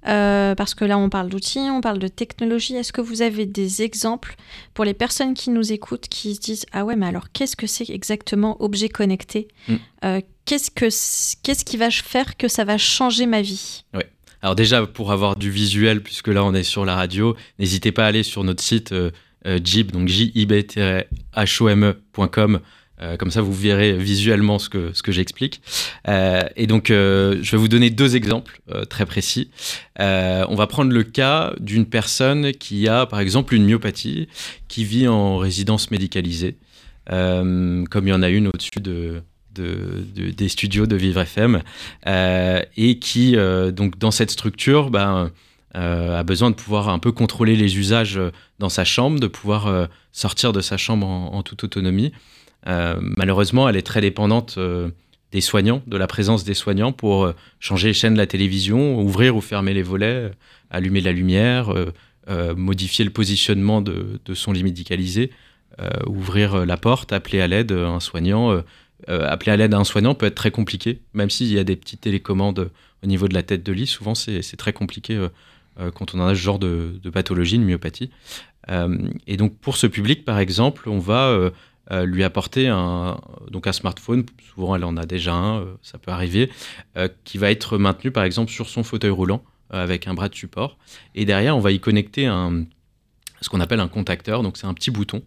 [0.08, 2.74] Euh, parce que là, on parle d'outils, on parle de technologie.
[2.74, 4.34] Est-ce que vous avez des exemples
[4.74, 7.66] pour les personnes qui nous écoutent, qui se disent Ah ouais, mais alors qu'est-ce que
[7.66, 9.48] c'est exactement objet connecté?
[9.68, 9.74] Mm.
[10.04, 10.86] euh, qu'est-ce, que,
[11.42, 13.84] qu'est-ce qui va faire que ça va changer ma vie?
[13.94, 14.08] Ouais.
[14.42, 18.04] Alors déjà, pour avoir du visuel, puisque là on est sur la radio, n'hésitez pas
[18.04, 19.10] à aller sur notre site euh,
[19.62, 22.60] jib, donc jib-home.com
[23.02, 25.60] euh, comme ça, vous verrez visuellement ce que, ce que j'explique.
[26.08, 29.50] Euh, et donc, euh, je vais vous donner deux exemples très précis.
[29.98, 34.28] on va prendre le cas d'une personne qui a, par exemple, une myopathie,
[34.68, 36.56] qui vit en résidence médicalisée,
[37.08, 39.22] comme il y en a une au-dessus de,
[39.54, 41.62] des studios de Vivre FM,
[42.06, 43.36] et qui,
[43.72, 45.30] donc, dans cette structure, ben,
[45.74, 48.20] a besoin de pouvoir un peu contrôler les usages
[48.58, 52.12] dans sa chambre, de pouvoir sortir de sa chambre en toute autonomie.
[52.66, 54.90] Euh, malheureusement, elle est très dépendante euh,
[55.32, 59.00] des soignants, de la présence des soignants pour euh, changer les chaînes de la télévision,
[59.00, 60.30] ouvrir ou fermer les volets,
[60.70, 61.74] allumer la lumière,
[62.56, 65.30] modifier le positionnement de, son lit médicalisé,
[66.06, 68.62] ouvrir la porte, appeler à l'aide un soignant.
[69.08, 72.02] Appeler à l'aide un soignant peut être très compliqué, même s'il y a des petites
[72.02, 72.70] télécommandes
[73.02, 73.86] au niveau de la tête de lit.
[73.86, 75.28] Souvent, c'est très compliqué
[75.94, 78.10] quand on a ce genre de, de pathologie, une myopathie.
[79.26, 81.50] et donc, pour ce public, par exemple, on va
[81.90, 85.98] euh, lui apporter un, donc un smartphone, souvent elle en a déjà un, euh, ça
[85.98, 86.48] peut arriver,
[86.96, 90.34] euh, qui va être maintenu par exemple sur son fauteuil roulant avec un bras de
[90.34, 90.76] support.
[91.14, 92.26] Et derrière, on va y connecter
[93.40, 95.22] ce qu'on appelle un contacteur, donc c'est un petit bouton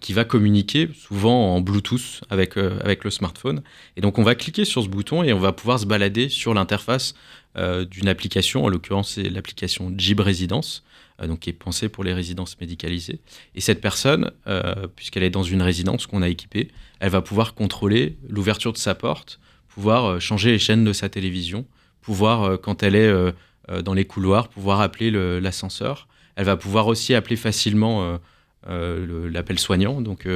[0.00, 3.62] qui va communiquer souvent en Bluetooth avec, avec le smartphone.
[3.96, 6.54] Et donc on va cliquer sur ce bouton et on va pouvoir se balader sur
[6.54, 7.14] l'interface
[7.56, 10.84] d'une application, en l'occurrence c'est l'application Jib Residence,
[11.20, 13.20] euh, donc qui est pensée pour les résidences médicalisées.
[13.54, 17.54] Et cette personne, euh, puisqu'elle est dans une résidence qu'on a équipée, elle va pouvoir
[17.54, 21.66] contrôler l'ouverture de sa porte, pouvoir euh, changer les chaînes de sa télévision,
[22.02, 23.10] pouvoir, quand elle est
[23.82, 25.10] dans les couloirs, pouvoir appeler
[25.40, 26.06] l'ascenseur.
[26.36, 28.18] Elle va pouvoir aussi appeler facilement
[28.66, 30.26] l'appel soignant, donc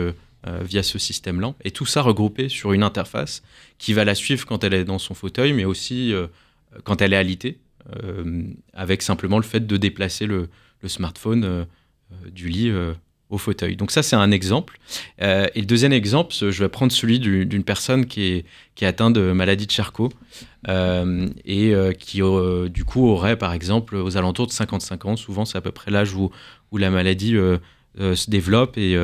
[0.45, 1.55] via ce système-là.
[1.65, 3.43] Et tout ça regroupé sur une interface
[3.79, 6.13] qui va la suivre quand elle est dans son fauteuil, mais aussi
[6.85, 7.59] quand elle est alitée.
[8.75, 10.49] avec simplement le fait de déplacer le,
[10.87, 11.67] smartphone
[12.31, 12.73] du lit
[13.31, 13.77] au fauteuil.
[13.77, 14.79] Donc ça, c'est un exemple.
[15.19, 19.15] et le deuxième exemple, je vais prendre celui d'une personne qui est, qui est atteinte
[19.15, 20.11] de maladie de Charcot
[20.69, 22.21] et qui,
[22.71, 25.91] du coup, aurait, par exemple, aux alentours de 55 ans, souvent c'est à peu près
[25.91, 26.31] l'âge où,
[26.71, 27.35] où la maladie
[27.97, 28.97] se développe et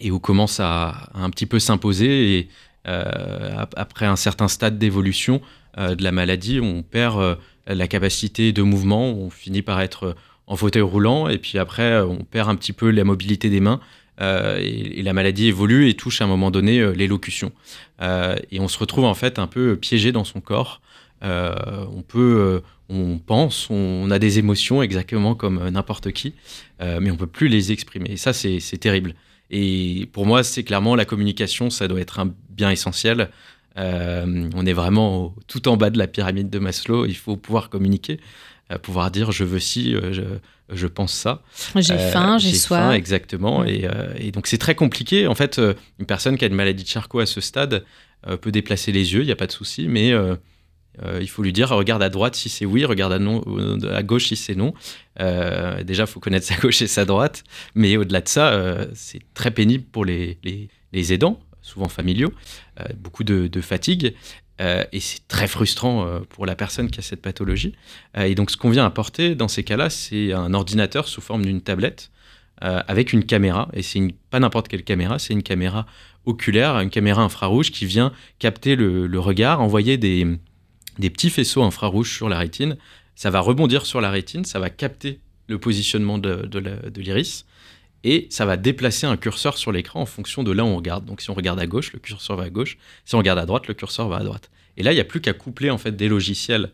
[0.00, 2.38] et où commence à, un petit peu s'imposer.
[2.38, 2.48] Et
[2.88, 5.40] euh, après un certain stade d'évolution
[5.78, 7.34] euh, de la maladie, on perd euh,
[7.66, 10.16] la capacité de mouvement, on finit par être
[10.46, 13.80] en fauteuil roulant, et puis après, on perd un petit peu la mobilité des mains.
[14.20, 17.52] et, la maladie évolue et touche à un moment donné l'élocution.
[18.02, 20.80] et on se retrouve en fait un peu piégé dans son corps.
[21.22, 26.34] on peut, on pense, on a des émotions exactement comme n'importe qui,
[26.80, 28.10] mais on peut plus les exprimer.
[28.10, 29.14] Et ça, c'est terrible.
[29.50, 33.30] Et pour moi, c'est clairement la communication, ça doit être un bien essentiel.
[33.76, 37.06] Euh, on est vraiment tout en bas de la pyramide de Maslow.
[37.06, 38.20] Il faut pouvoir communiquer,
[38.70, 40.38] euh, pouvoir dire je veux ci, euh,
[40.70, 41.42] je, pense ça.
[41.74, 42.94] J'ai faim, j'ai soif.
[42.94, 43.64] exactement.
[43.64, 45.26] Et, et, donc c'est très compliqué.
[45.26, 45.60] En fait,
[45.98, 47.84] une personne qui a une maladie de Charcot à ce stade
[48.40, 50.36] peut déplacer les yeux, il n'y a pas de souci, mais euh,
[51.20, 54.28] il faut lui dire regarde à droite si c'est oui, regarde à, non, euh, gauche
[54.28, 54.74] si c'est non.
[55.20, 57.44] Euh, déjà, il faut connaître sa gauche et sa droite.
[57.74, 60.38] Mais au-delà de ça, c'est très pénible pour les,
[60.92, 62.32] les, aidants, souvent familiaux,
[62.96, 64.14] beaucoup de, fatigue.
[64.58, 67.74] et c'est très frustrant pour la personne qui a cette pathologie.
[68.16, 71.60] et donc, ce qu'on vient apporter dans ces cas-là, c'est un ordinateur sous forme d'une
[71.60, 72.10] tablette
[72.60, 73.68] avec une caméra.
[73.72, 75.86] Et c'est pas n'importe quelle caméra, c'est une caméra
[76.26, 80.26] oculaire, une caméra infrarouge qui vient capter le regard, envoyer des,
[81.00, 82.76] des petits faisceaux infrarouges sur la rétine.
[83.16, 86.48] Ça va rebondir sur la rétine, ça va capter le positionnement de,
[86.96, 87.44] l'iris
[88.04, 91.04] et ça va déplacer un curseur sur l'écran en fonction de là où on regarde.
[91.04, 92.78] Donc si on regarde à gauche, le curseur va à gauche.
[93.04, 94.50] Si on regarde à droite, le curseur va à droite.
[94.76, 96.70] Et là, il n'y a plus qu'à coupler en fait des logiciels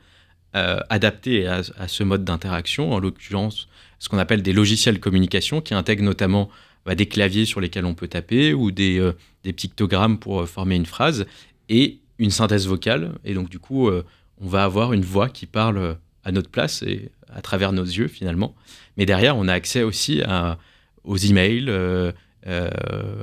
[0.54, 5.74] euh, adaptés à, ce mode d'interaction, en l'occurrence ce qu'on appelle des logiciels communication qui
[5.74, 6.50] intègrent notamment
[6.84, 9.12] bah, des claviers sur lesquels on peut taper ou des, euh,
[9.52, 11.26] pictogrammes pour euh, former une phrase
[11.68, 13.12] et une synthèse vocale.
[13.24, 14.04] Et donc, du coup, euh,
[14.40, 18.08] on va avoir une voix qui parle à notre place et à travers nos yeux,
[18.08, 18.54] finalement.
[18.96, 20.58] Mais derrière, on a accès aussi à,
[21.04, 22.12] aux emails, euh,
[22.46, 22.70] euh,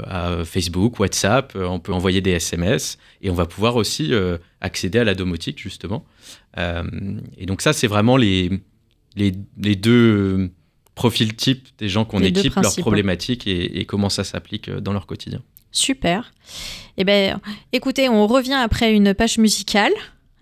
[0.06, 1.56] à Facebook, WhatsApp.
[1.56, 4.12] On peut envoyer des SMS et on va pouvoir aussi
[4.62, 6.06] accéder à la domotique, justement.
[6.58, 8.50] et donc, ça, c'est vraiment les,
[9.16, 10.52] les, les, deux
[10.96, 15.08] profils types des gens qu'on équipe, leurs problématiques et, et comment ça s'applique dans leur
[15.08, 15.42] quotidien.
[15.74, 16.32] Super.
[16.98, 17.40] Eh ben,
[17.74, 19.92] écoutez, on revient après une page musicale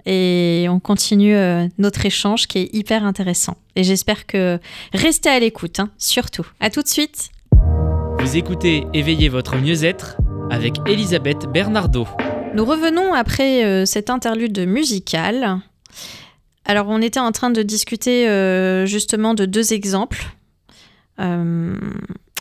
[0.05, 3.55] et on continue euh, notre échange qui est hyper intéressant.
[3.75, 4.59] Et j'espère que
[4.93, 6.45] restez à l'écoute, hein, surtout.
[6.59, 7.29] À tout de suite.
[8.19, 10.17] Vous écoutez Éveillez votre mieux-être
[10.49, 12.05] avec Elisabeth Bernardo.
[12.53, 15.59] Nous revenons après euh, cette interlude musicale.
[16.65, 20.25] Alors, on était en train de discuter euh, justement de deux exemples.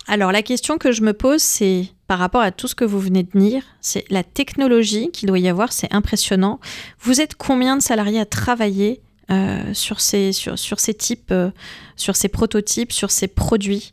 [0.06, 2.98] Alors, la question que je me pose, c'est par rapport à tout ce que vous
[2.98, 6.58] venez de dire, c'est la technologie qu'il doit y avoir, c'est impressionnant.
[7.00, 11.50] Vous êtes combien de salariés à travailler euh, sur, ces, sur, sur ces types, euh,
[11.94, 13.92] sur ces prototypes, sur ces produits?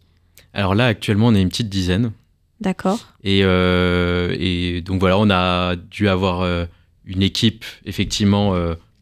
[0.54, 2.12] Alors là, actuellement, on est une petite dizaine.
[2.60, 3.00] D'accord.
[3.24, 6.68] Et, euh, et, donc voilà, on a dû avoir
[7.06, 8.56] une équipe, effectivement,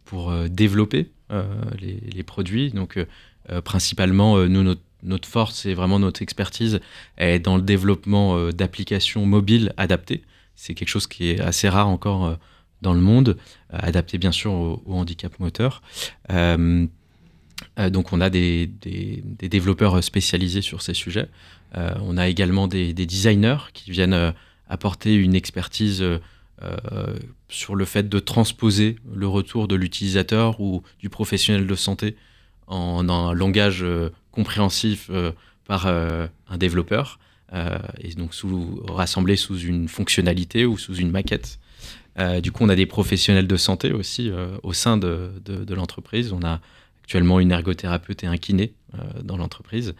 [0.03, 1.09] pour développer
[1.79, 2.71] les, les, produits.
[2.71, 2.99] Donc,
[3.63, 6.79] principalement, nous, notre notre force c'est vraiment notre expertise
[7.17, 10.23] est dans le développement euh, d'applications mobiles adaptées.
[10.55, 12.35] C'est quelque chose qui est assez rare encore euh,
[12.81, 13.37] dans le monde,
[13.73, 15.81] euh, adapté bien sûr au, handicap moteur.
[16.29, 18.69] donc on a des,
[19.41, 21.29] développeurs spécialisés sur ces sujets.
[21.73, 24.33] on a également des, designers qui viennent
[24.67, 26.03] apporter une expertise
[27.47, 32.15] sur le fait de transposer le retour de l'utilisateur ou du professionnel de santé
[32.67, 33.85] en un langage
[34.35, 35.31] compréhensif euh,
[35.65, 37.19] par euh, un développeur,
[37.53, 41.59] euh, et donc sous, rassemblé sous une fonctionnalité ou sous une maquette.
[42.41, 44.31] du coup, on a des professionnels de santé aussi
[44.63, 46.31] au sein de, de, l'entreprise.
[46.31, 46.61] On a
[47.03, 48.73] actuellement une ergothérapeute et un kiné
[49.21, 49.95] dans l'entreprise.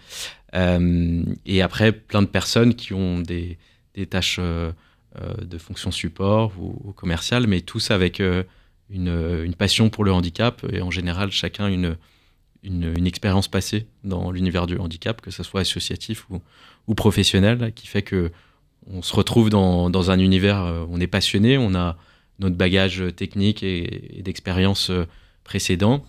[0.54, 3.58] et après, plein de personnes qui ont des,
[3.96, 8.22] des tâches de fonction support ou, commerciales, mais tous avec
[8.90, 11.98] une, passion pour le handicap et en général chacun une,
[12.66, 16.26] une, expérience passée dans l'univers du handicap, que ce soit associatif
[16.88, 18.32] ou, professionnel, qui fait que
[18.88, 21.98] on se retrouve dans, un univers, euh, on est passionné, on a
[22.38, 25.06] notre bagage technique et, d'expérience euh,
[25.44, 26.06] précédent,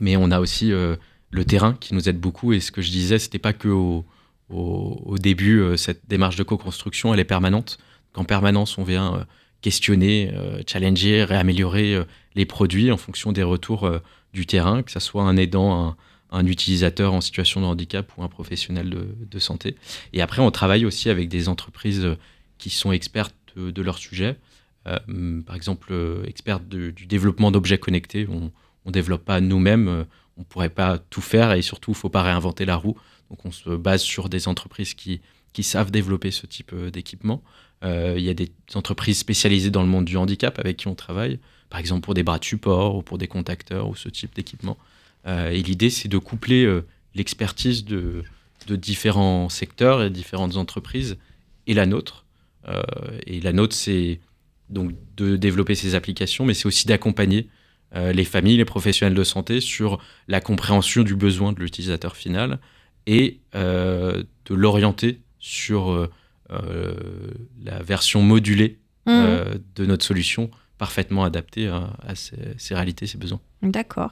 [0.00, 0.96] mais on a aussi euh,
[1.30, 2.52] le terrain qui nous aide beaucoup.
[2.52, 4.04] Et ce que je disais, c'était pas que au,
[4.48, 7.78] au, début, cette démarche de co-construction, elle est permanente.
[8.12, 9.26] Qu'en permanence, on vient
[9.62, 10.30] questionner,
[10.66, 13.90] challenger, réaméliorer les produits en fonction des retours
[14.32, 15.96] du terrain, que ce soit un aidant,
[16.30, 19.76] un, utilisateur en situation de handicap ou un professionnel de, santé.
[20.12, 22.16] Et après, on travaille aussi avec des entreprises
[22.58, 24.38] qui sont expertes de, leur sujet.
[24.88, 28.26] Euh, par exemple, euh, expertes du développement d'objets connectés.
[28.28, 28.50] On
[28.86, 30.04] ne développe pas nous-mêmes, euh,
[30.36, 32.96] on ne pourrait pas tout faire et surtout, il ne faut pas réinventer la roue.
[33.30, 35.20] Donc, on se base sur des entreprises qui
[35.62, 37.42] savent développer ce type d'équipement.
[37.84, 41.40] Il y a des entreprises spécialisées dans le monde du handicap avec qui on travaille,
[41.72, 44.76] par exemple pour des bras de support ou pour des contacteurs ou ce type d'équipement.
[45.26, 46.68] et l'idée, c'est de coupler
[47.14, 48.24] l'expertise de,
[48.66, 51.16] de, différents secteurs et différentes entreprises
[51.66, 52.26] et la nôtre.
[53.26, 54.20] et la nôtre, c'est
[54.68, 57.48] donc de développer ces applications, mais c'est aussi d'accompagner
[57.94, 62.58] euh, les familles, les professionnels de santé sur la compréhension du besoin de l'utilisateur final
[63.06, 66.08] et euh, de l'orienter sur euh,
[67.62, 69.24] la version modulée mmh.
[69.74, 70.50] de notre solution
[70.82, 73.38] parfaitement adaptée à, ces, réalités, ces besoins.
[73.62, 74.10] D'accord.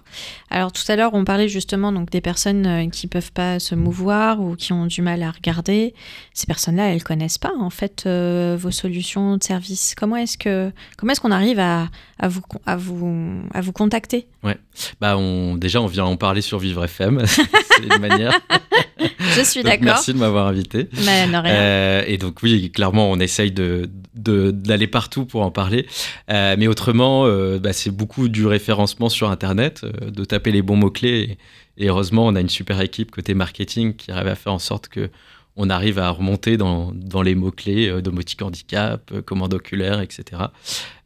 [0.49, 3.75] Alors tout à l'heure, on parlait justement donc des personnes euh, qui peuvent pas se
[3.75, 5.93] mouvoir ou qui ont du mal à regarder.
[6.35, 9.97] Ces personnes-là, elles connaissent pas en fait euh, vos solutions de service.
[9.97, 11.89] Comment est-ce que comment est-ce qu'on arrive à,
[12.21, 14.29] à, vous à vous à vous contacter?
[14.45, 14.57] Ouais.
[15.01, 17.25] Bah on déjà on vient en parler sur Vivre FM.
[17.27, 18.39] C'est une manière.
[19.37, 19.85] Je suis d'accord.
[19.85, 20.89] Merci de m'avoir invité.
[21.05, 21.55] Mais non, rien.
[21.55, 25.87] Euh, et donc oui, clairement, on essaye de d'aller partout pour en parler.
[26.29, 27.27] mais autrement,
[27.59, 31.39] bah, c'est beaucoup du référencement sur Internet Internet, euh, de taper les bons mots-clés.
[31.79, 34.89] Et, heureusement, on a une super équipe côté marketing qui arrive à faire en sorte
[34.89, 35.09] que
[35.57, 40.43] on arrive à remonter dans, dans les mots-clés euh, domotique handicap, euh, commande oculaire, etc.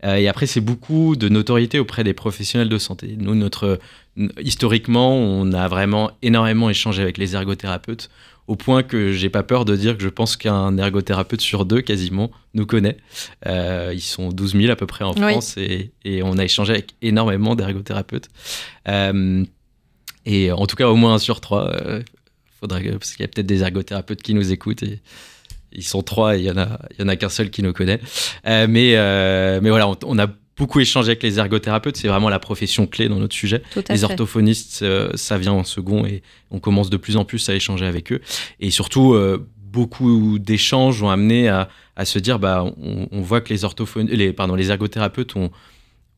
[0.02, 3.16] et après, c'est beaucoup de notoriété auprès des professionnels de santé.
[3.18, 3.78] Nous, notre,
[4.38, 8.10] historiquement, on a vraiment énormément échangé avec les ergothérapeutes
[8.46, 11.80] au point que j'ai pas peur de dire que je pense qu'un ergothérapeute sur deux
[11.80, 12.98] quasiment nous connaît.
[13.46, 16.94] Euh, ils sont 12 000 à peu près en France et, on a échangé avec
[17.02, 18.28] énormément d'ergothérapeutes.
[18.88, 19.44] Euh,
[20.26, 21.70] et en tout cas, au moins un sur trois.
[21.70, 22.02] Euh,
[22.60, 25.00] faudrait, parce qu'il y a peut-être des ergothérapeutes qui nous écoutent et
[25.72, 27.62] ils sont trois et il y en a, il y en a qu'un seul qui
[27.62, 28.00] nous connaît.
[28.44, 32.86] mais, mais voilà, on, on a beaucoup échangé avec les ergothérapeutes, c'est vraiment la profession
[32.86, 33.62] clé dans notre sujet.
[33.88, 37.54] Les orthophonistes, euh, ça vient en second et on commence de plus en plus à
[37.54, 38.20] échanger avec eux.
[38.60, 41.68] Et surtout, euh, beaucoup d'échanges ont amené à,
[42.04, 45.34] se dire, bah, on, voit que les, orthophonistes, les, pardon, les ergothérapeutes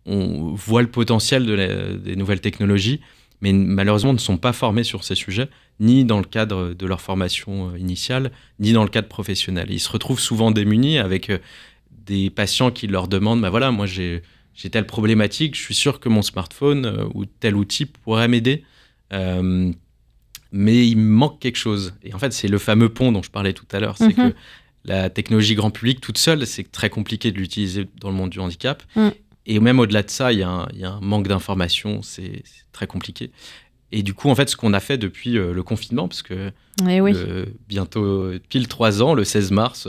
[0.09, 3.01] on voit le potentiel de des nouvelles technologies,
[3.41, 5.49] mais malheureusement ne sont pas formés sur ces sujets,
[5.81, 9.67] ni dans le cadre de leur formation euh, initiale, ni dans le cadre professionnel.
[9.71, 11.31] Ils se retrouvent souvent démunis avec
[12.07, 14.23] des patients qui leur demandent, bah voilà, moi j'ai
[14.71, 18.65] telle problématique, je suis sûr que mon smartphone euh, ou tel outil pourrait m'aider,
[19.13, 19.73] euh,
[20.53, 21.95] mais il me manque quelque chose.
[22.03, 24.31] Et en fait, c'est le fameux pont dont je parlais tout à l'heure, c'est mhm.
[24.31, 24.35] que
[24.85, 28.39] la technologie grand public toute seule, c'est très compliqué de l'utiliser dans le monde du
[28.39, 28.85] handicap.
[28.95, 29.09] Mm.
[29.47, 33.33] Et même au-delà de ça, il y, a un manque d'information, c'est très compliqué.
[33.91, 36.53] Et du coup, en fait, ce qu'on a fait depuis euh, le confinement, parce que
[36.89, 37.15] eh oui.
[37.69, 39.89] bientôt pile trois ans, le 16 mars,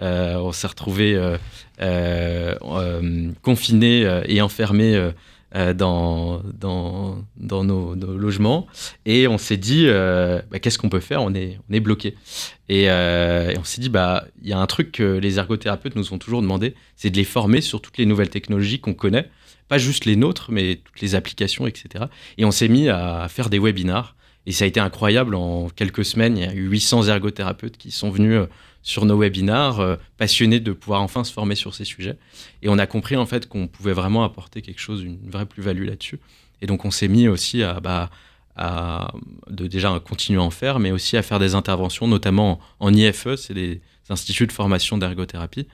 [0.00, 5.10] on s'est retrouvé euh, euh, confinés et enfermés
[5.74, 8.66] dans, nos, logements.
[9.04, 11.22] Et on s'est dit, bah, qu'est-ce qu'on peut faire?
[11.22, 12.14] On est, on est bloqué.
[12.68, 16.18] Et, on s'est dit, bah, il y a un truc que les ergothérapeutes nous ont
[16.18, 19.28] toujours demandé, c'est de les former sur toutes les nouvelles technologies qu'on connaît.
[19.68, 22.04] Pas juste les nôtres, mais toutes les applications, etc.
[22.38, 24.14] Et on s'est mis à faire des webinars.
[24.48, 25.34] Et ça a été incroyable.
[25.34, 28.42] En quelques semaines, il y a eu 800 ergothérapeutes qui sont venus
[28.86, 32.16] sur nos webinars, euh, passionnés de pouvoir enfin se former sur ces sujets.
[32.62, 35.84] Et on a compris en fait qu'on pouvait vraiment apporter quelque chose, une vraie plus-value
[35.84, 36.20] là-dessus.
[36.62, 38.10] Et donc on s'est mis aussi à, bah,
[38.54, 39.12] à
[39.50, 43.34] de déjà continuer à en faire, mais aussi à faire des interventions, notamment en, IFE,
[43.34, 45.66] c'est des instituts de formation d'ergothérapie,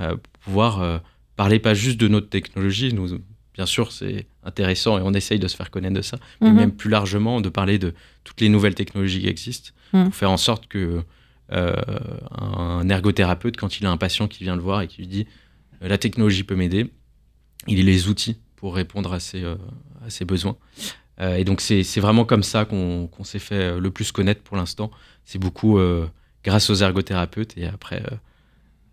[0.00, 0.98] euh, pour pouvoir euh,
[1.36, 3.20] parler pas juste de notre technologie, nous,
[3.54, 6.56] bien sûr c'est intéressant et on essaye de se faire connaître de ça, mais mhm.
[6.56, 10.06] même plus largement de parler de toutes les nouvelles technologies qui existent, mhm.
[10.06, 11.04] pour faire en sorte que
[11.48, 15.26] un ergothérapeute, quand il a un patient qui vient le voir et qui lui dit
[15.82, 16.90] euh, la technologie peut m'aider,
[17.66, 19.56] il a les outils pour répondre à ses, euh,
[20.04, 20.56] à ses besoins.
[21.20, 24.90] et donc c'est vraiment comme ça qu'on s'est fait le plus connaître pour l'instant.
[25.24, 25.78] C'est beaucoup
[26.44, 28.02] grâce aux ergothérapeutes et après...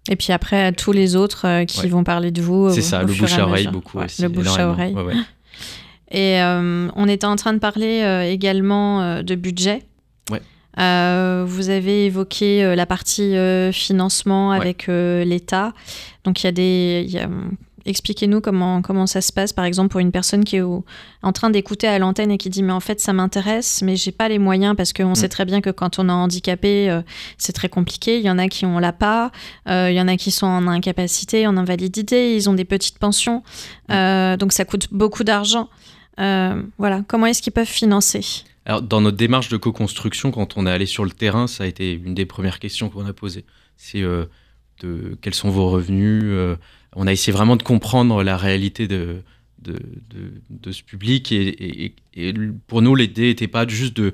[0.09, 2.71] et puis après, tous les autres qui vont parler de vous.
[2.71, 4.21] C'est ça, le bouche à oreille beaucoup aussi.
[4.21, 4.95] Le bouche à oreille.
[6.11, 6.39] Et
[6.95, 9.83] on était en train de parler également de budget.
[10.79, 15.73] Euh, vous avez évoqué euh, la partie euh, financement avec l'État.
[16.23, 17.27] Donc il y a des...
[17.85, 21.49] Expliquez-nous comment, comment ça se passe, par exemple, pour une personne qui est en train
[21.49, 24.39] d'écouter à l'antenne et qui dit Mais en fait, ça m'intéresse, mais j'ai pas les
[24.39, 25.29] moyens parce qu'on sait mm.
[25.29, 27.01] très bien que quand on est handicapé,
[27.37, 28.19] c'est très compliqué.
[28.19, 29.31] Il y en a qui ont l'a pas,
[29.67, 33.43] il y en a qui sont en incapacité, en invalidité, ils ont des petites pensions,
[33.89, 34.37] mm.
[34.37, 35.67] donc ça coûte beaucoup d'argent.
[36.17, 38.45] Voilà, comment est-ce qu'ils peuvent financer?
[38.65, 41.67] Alors, dans notre démarche de co-construction, quand on est allé sur le terrain, ça a
[41.67, 43.45] été une des premières questions qu'on a posées.
[43.75, 46.23] C'est de quels sont vos revenus
[46.95, 49.23] On a essayé vraiment de comprendre la réalité de,
[49.63, 49.79] de,
[50.49, 51.31] de, ce public.
[51.31, 51.93] Et,
[52.67, 54.13] pour nous, l'idée n'était pas juste de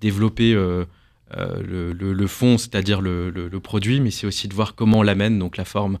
[0.00, 0.84] développer euh,
[1.36, 5.02] euh, le, le, fond, c'est-à-dire le, le, produit, mais c'est aussi de voir comment on
[5.02, 5.98] l'amène, donc la forme.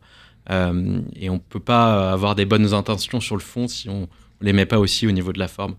[0.50, 4.02] Euh, et on ne peut pas avoir des bonnes intentions sur le fond si on
[4.02, 5.76] ne les met pas aussi au niveau de la forme.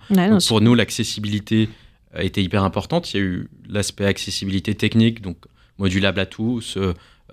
[0.47, 1.69] pour nous, l'accessibilité
[2.17, 3.13] était hyper importante.
[3.13, 5.37] Il y a eu l'aspect accessibilité technique, donc
[5.77, 6.77] modulable à tous,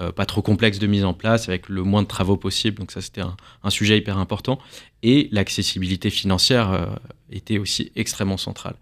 [0.00, 2.78] euh, pas trop complexe de mise en place, avec le moins de travaux possible.
[2.78, 4.58] Donc ça, c'était un, sujet hyper important.
[5.02, 6.86] Et l'accessibilité financière euh,
[7.30, 8.76] était aussi extrêmement centrale.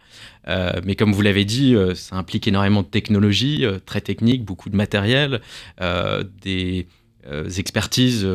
[0.48, 4.76] Euh, mais comme vous l'avez dit, ça implique énormément de technologie, très technique, beaucoup de
[4.76, 5.40] matériel,
[6.42, 6.86] des
[7.56, 8.26] expertises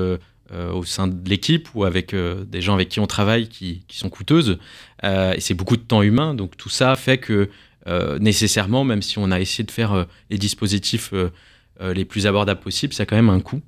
[0.53, 4.59] au sein de l'équipe ou avec des gens avec qui on travaille qui, sont coûteuses.
[5.03, 6.35] et c'est beaucoup de temps humain.
[6.35, 7.49] Donc tout ça fait que
[8.19, 11.13] nécessairement, même si on a essayé de faire les dispositifs
[11.81, 13.61] euh, les plus abordables possibles, ça a quand même un coût.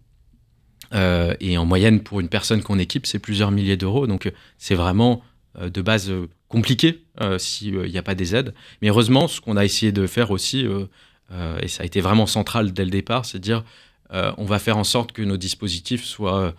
[0.93, 4.05] Euh, et en moyenne, pour une personne qu'on équipe, c'est plusieurs milliers d'euros.
[4.05, 5.23] Donc c'est vraiment
[5.57, 6.11] euh, de base
[6.47, 7.03] compliqué
[7.37, 8.53] s'il n'y a pas des aides.
[8.81, 10.65] Mais heureusement, ce qu'on a essayé de faire aussi,
[11.61, 13.63] et ça a été vraiment central dès le départ, c'est de dire
[14.11, 16.53] on va faire en sorte que nos dispositifs soient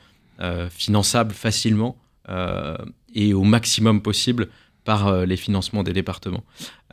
[0.70, 1.96] finançables facilement
[3.14, 4.48] et au maximum possible
[4.84, 6.44] par les financements des départements.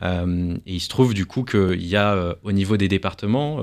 [0.02, 3.60] et il se trouve du coup qu'il y a au niveau des départements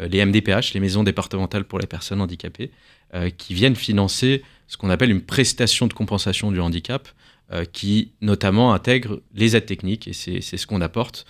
[0.00, 2.70] euh, les MDPH, les maisons départementales pour les personnes handicapées,
[3.14, 7.08] euh, qui viennent financer ce qu'on appelle une prestation de compensation du handicap,
[7.50, 11.26] euh, qui notamment intègre les aides techniques, et c'est ce qu'on apporte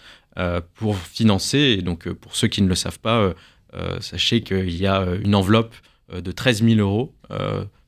[0.74, 1.58] pour financer.
[1.58, 3.34] Et donc, pour ceux qui ne le savent pas,
[3.98, 5.74] sachez qu'il y a une enveloppe
[6.12, 7.12] de 13 000 euros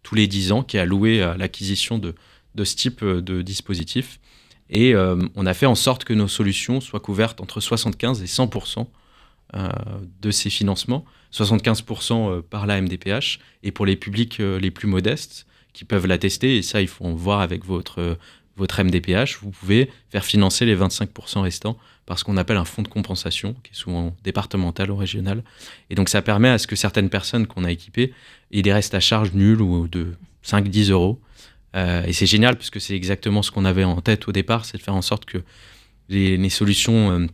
[0.03, 2.15] tous les 10 ans qui est allouée à l'acquisition de,
[2.55, 4.21] de, ce type de dispositif.
[4.71, 8.87] Et on a fait en sorte que nos solutions soient couvertes entre 75 et 100%
[9.57, 9.69] euh,
[10.23, 14.87] de ces financements, 75% euh, par la MDPH, et pour les publics euh, les plus
[14.87, 18.17] modestes qui peuvent l'attester, et ça il faut en voir avec votre,
[18.61, 22.83] votre MDPH, vous pouvez faire financer les 25% restants par ce qu'on appelle un fonds
[22.83, 25.43] de compensation, qui est souvent départemental ou régional.
[25.91, 28.13] Et donc ça permet à ce que certaines personnes qu'on a équipées
[28.53, 31.21] aient des restes à charge nuls ou de 5-10 euros.
[31.75, 34.79] et c'est génial parce que c'est exactement ce qu'on avait en tête au départ, c'est
[34.79, 35.39] de faire en sorte que
[36.09, 37.29] les, les solutions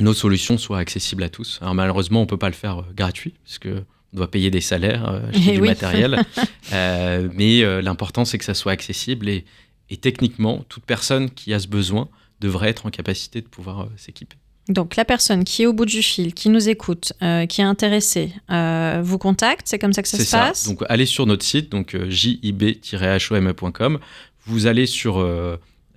[0.00, 1.58] nos solutions soient accessibles à tous.
[1.60, 4.60] Alors malheureusement, on ne peut pas le faire euh, gratuit, parce qu'on doit payer des
[4.60, 6.22] salaires, euh, acheter du matériel.
[6.72, 9.44] Euh, mais l'important, c'est que ça soit accessible et,
[9.96, 12.08] techniquement, toute personne qui a ce besoin
[12.40, 14.36] devrait être en capacité de pouvoir s'équiper.
[14.68, 17.12] Donc la personne qui est au bout du fil, qui nous écoute,
[17.48, 20.38] qui est intéressée, vous contacte, c'est comme ça que ça se ça.
[20.38, 20.66] passe?
[20.66, 23.98] Donc allez sur notre site, donc jib-home.com,
[24.46, 25.20] vous allez sur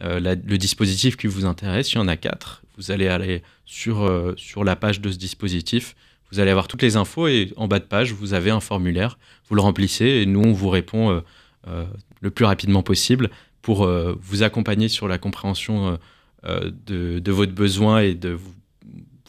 [0.02, 4.34] le dispositif qui vous intéresse, il y en a quatre, vous allez aller sur, euh,
[4.38, 5.96] sur la page de ce dispositif.
[6.32, 9.18] Vous allez avoir toutes les infos et en bas de page, vous avez un formulaire.
[9.48, 11.22] Vous le remplissez et nous, on vous répond euh,
[11.68, 11.86] euh,
[12.22, 13.30] le plus rapidement possible
[13.66, 15.98] pour vous accompagner sur la compréhension
[16.44, 18.54] de, de, votre besoin et de vous,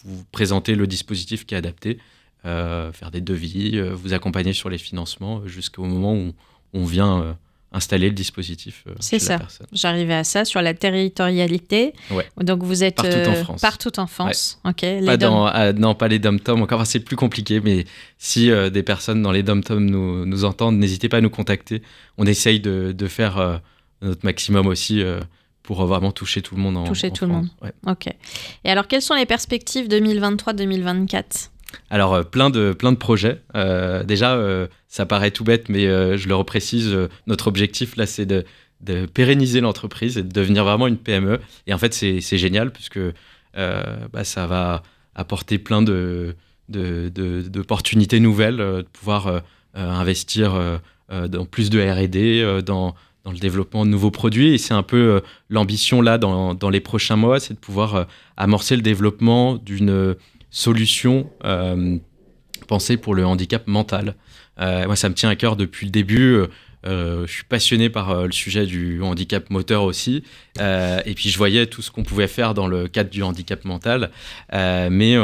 [0.05, 1.97] vous, présenter le dispositif qui est adapté,
[2.45, 6.34] faire des devis, vous accompagner sur les financements jusqu'au moment où
[6.74, 7.34] on vient
[7.76, 8.84] installer le dispositif.
[8.87, 9.39] Euh, c'est ça.
[9.72, 11.93] J'arrivais à ça sur la territorialité.
[12.41, 13.61] Donc vous êtes partout en euh, France.
[13.61, 14.61] Partout en France.
[14.64, 14.84] Ok.
[15.05, 16.62] pas dans, non, pas les dom-tom.
[16.62, 17.61] Encore, c'est plus compliqué.
[17.61, 17.84] Mais
[18.18, 21.82] si euh, des personnes dans les dom-tom nous, nous, entendent, n'hésitez pas à nous contacter.
[22.18, 23.61] On essaye de, de faire
[24.03, 25.03] notre maximum aussi
[25.62, 27.49] pour vraiment toucher tout le monde en Toucher tout le monde.
[27.86, 28.07] Ok.
[28.64, 31.51] Et alors, quelles sont les perspectives 2023-2024
[31.90, 33.42] alors, euh, plein, de, plein de projets.
[33.55, 35.84] Euh, déjà, euh, ça paraît tout bête, mais
[36.16, 38.44] je le reprécise, notre objectif là, c'est de,
[39.12, 41.40] pérenniser l'entreprise et de devenir vraiment une PME.
[41.66, 43.01] Et en fait, c'est génial puisque
[43.55, 44.82] bah, ça va
[45.14, 49.42] apporter plein d'opportunités de, nouvelles, de pouvoir
[49.74, 50.80] investir
[51.11, 52.94] dans plus de RD, dans,
[53.27, 54.55] dans le développement de nouveaux produits.
[54.55, 55.20] Et c'est un peu
[55.51, 58.07] l'ambition là dans, dans, les prochains mois, c'est de pouvoir
[58.39, 60.16] amorcer le développement d'une
[60.57, 61.99] solution euh,
[62.66, 64.14] pensée pour le handicap mental.
[64.59, 66.41] Euh, moi, ça me tient à cœur depuis le début.
[66.87, 70.22] Euh, je suis passionné par le sujet du handicap moteur aussi.
[70.59, 74.11] et puis, je voyais tout ce qu'on pouvait faire dans le cadre du handicap mental.
[74.53, 75.16] mais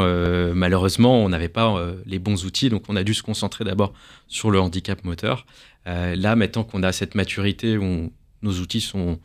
[0.55, 1.75] malheureusement, on n'avait pas
[2.07, 2.69] les bons outils.
[2.69, 3.93] Donc, on a dû se concentrer d'abord
[4.29, 5.47] sur le handicap moteur.
[5.87, 9.19] là, maintenant qu'on a cette maturité où nos outils sont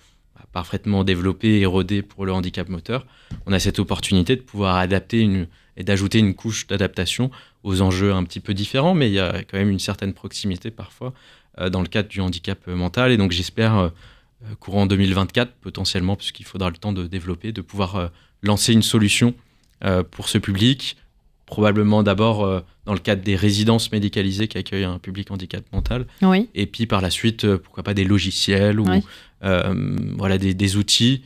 [0.51, 3.05] parfaitement développés et rodés pour le handicap moteur,
[3.45, 7.29] on a cette opportunité de pouvoir adapter et d'ajouter une couche d'adaptation
[7.63, 10.71] aux enjeux un petit peu différents, mais il y a quand même une certaine proximité
[10.71, 11.11] parfois euh,
[11.71, 13.11] dans le cadre du handicap mental.
[13.11, 13.89] Et donc j'espère euh,
[14.59, 18.11] courant 2024 potentiellement, puisqu'il faudra le temps de développer, de pouvoir
[18.43, 19.33] lancer une solution
[20.11, 20.97] pour ce public,
[21.45, 26.05] probablement d'abord dans le cadre des résidences médicalisées qui accueillent un public handicap mental.
[26.21, 26.49] Oui.
[26.53, 28.85] Et puis par la suite, pourquoi pas des logiciels ou
[29.41, 31.23] voilà, des, des outils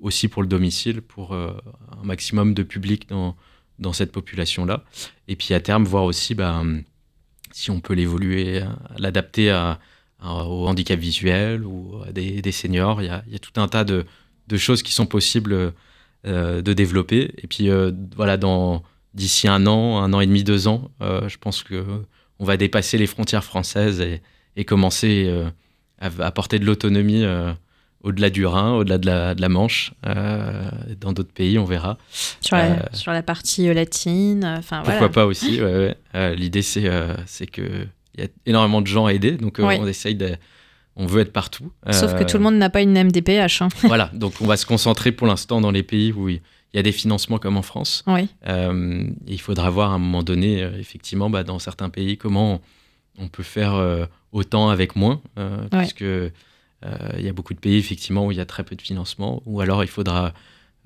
[0.00, 1.54] aussi pour le domicile, pour un
[2.02, 3.36] maximum de public dans,
[3.78, 4.84] dans cette population-là.
[5.28, 6.62] Et puis à terme, voir aussi bah,
[7.52, 8.62] si on peut l'évoluer,
[8.98, 9.78] l'adapter à,
[10.24, 13.02] au handicap visuel ou à des, seniors.
[13.02, 14.04] Il y, a, tout un tas de,
[14.56, 15.72] choses qui sont possibles
[16.26, 17.32] euh, de développer.
[17.38, 18.82] Et puis euh, voilà, dans
[19.14, 21.84] d'ici un an, un an et demi, deux ans, euh, je pense que
[22.38, 24.22] on va dépasser les frontières françaises et,
[24.56, 25.30] et commencer
[26.00, 27.24] à apporter de l'autonomie
[28.02, 30.68] au-delà du Rhin, au-delà de la, Manche, euh,
[31.00, 31.98] dans d'autres pays, on verra.
[32.40, 35.60] Sur la, euh, sur la partie euh, latine, enfin Pourquoi pas aussi,
[36.14, 36.90] L'idée, c'est
[37.26, 37.88] c'est qu'il
[38.18, 40.36] y a énormément de gens à aider, donc on essaye de...
[40.94, 41.72] On veut être partout.
[41.90, 43.62] Sauf que tout le monde n'a pas une MDPH.
[43.62, 43.68] Hein.
[43.84, 46.40] voilà, donc on va se concentrer pour l'instant dans les pays où il
[46.74, 48.04] y a des financements comme en France.
[48.06, 48.28] Oui.
[49.26, 52.60] il faudra voir à un moment donné, effectivement, bah, dans certains pays, comment
[53.18, 55.22] on peut faire autant avec moins,
[55.70, 56.04] puisque
[57.18, 59.42] il y a beaucoup de pays, effectivement, où il y a très peu de financement,
[59.46, 60.32] ou alors il faudra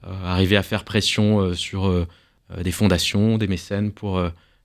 [0.04, 2.06] euh, arriver à faire pression euh, sur
[2.62, 4.22] des fondations, des mécènes pour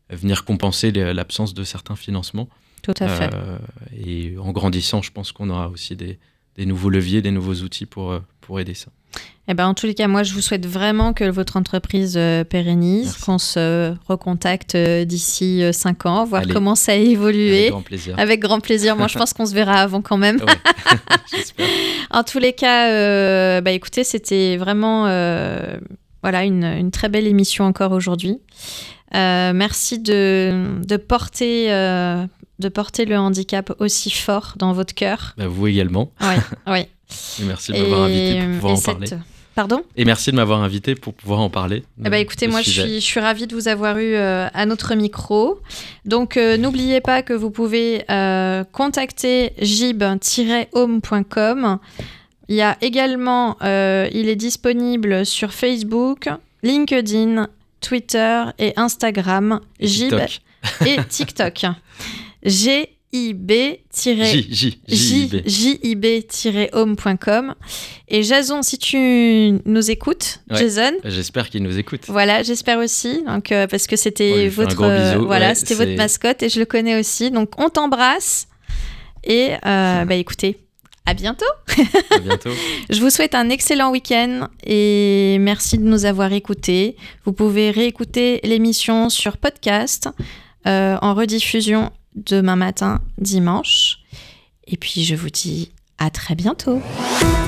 [0.10, 2.48] venir compenser l'absence de certains financements.
[2.84, 3.30] Tout à fait.
[3.96, 6.20] et en grandissant, je pense qu'on aura aussi des,
[6.58, 8.92] des, nouveaux leviers, des nouveaux outils pour, pour aider ça.
[9.48, 12.44] Eh ben, en tous les cas, moi, je vous souhaite vraiment que votre entreprise euh,
[12.44, 17.64] pérennise, qu'on se recontacte euh, d'ici 5 euh, ans, voir comment ça a évolué.
[17.64, 18.16] Avec grand plaisir.
[18.18, 18.96] Avec grand plaisir.
[18.96, 20.40] Moi, je pense qu'on se verra avant quand même.
[22.14, 25.04] En tous les cas, bah, écoutez, c'était vraiment
[26.22, 28.38] voilà, une, une, très belle émission encore aujourd'hui.
[29.14, 31.70] merci de, de porter
[32.62, 35.34] de porter le handicap aussi fort dans votre cœur.
[35.38, 36.12] Bah, vous également.
[36.22, 36.36] Oui,
[36.68, 36.88] oui.
[37.40, 39.08] Et merci de m'avoir invité pour pouvoir en parler.
[39.54, 41.84] Pardon Et merci de m'avoir invité pour pouvoir en parler.
[42.06, 44.66] Eh ben, écoutez, moi je suis, je suis, ravie de vous avoir eu euh, à
[44.66, 45.60] notre micro.
[46.06, 50.70] Donc euh, n'oubliez pas que vous pouvez euh, contacter jib-home.com.
[52.48, 56.30] Il y a également, il est disponible sur Facebook,
[56.64, 57.50] LinkedIn,
[57.82, 60.16] Twitter et Instagram, Jib
[60.86, 61.66] et TikTok.
[62.44, 62.90] G
[65.46, 67.56] jib-home.com.
[68.08, 70.94] Et Jason, si tu nous écoutes, Jason.
[71.04, 72.02] J'espère qu'il nous écoute.
[72.08, 73.24] Voilà, j'espère aussi.
[73.26, 77.00] Donc, euh, parce que c'était votre, euh, voilà, c'était votre mascotte et je le connais
[77.00, 77.32] aussi.
[77.32, 78.48] Donc, on t'embrasse.
[79.24, 80.58] Et euh, bah, écoutez,
[81.06, 81.46] à bientôt.
[82.12, 82.52] à bientôt.
[82.90, 86.96] je vous souhaite un excellent week-end et merci de nous avoir écoutés.
[87.26, 90.10] Vous pouvez réécouter l'émission sur podcast.
[90.66, 94.00] en rediffusion demain matin, dimanche.
[94.68, 96.82] Et puis je vous dis à très bientôt.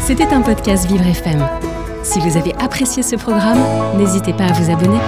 [0.02, 1.48] C'était un podcast Vivre FM.
[2.04, 3.64] Si vous avez apprécié ce programme,
[3.98, 5.00] n'hésitez pas à vous abonner.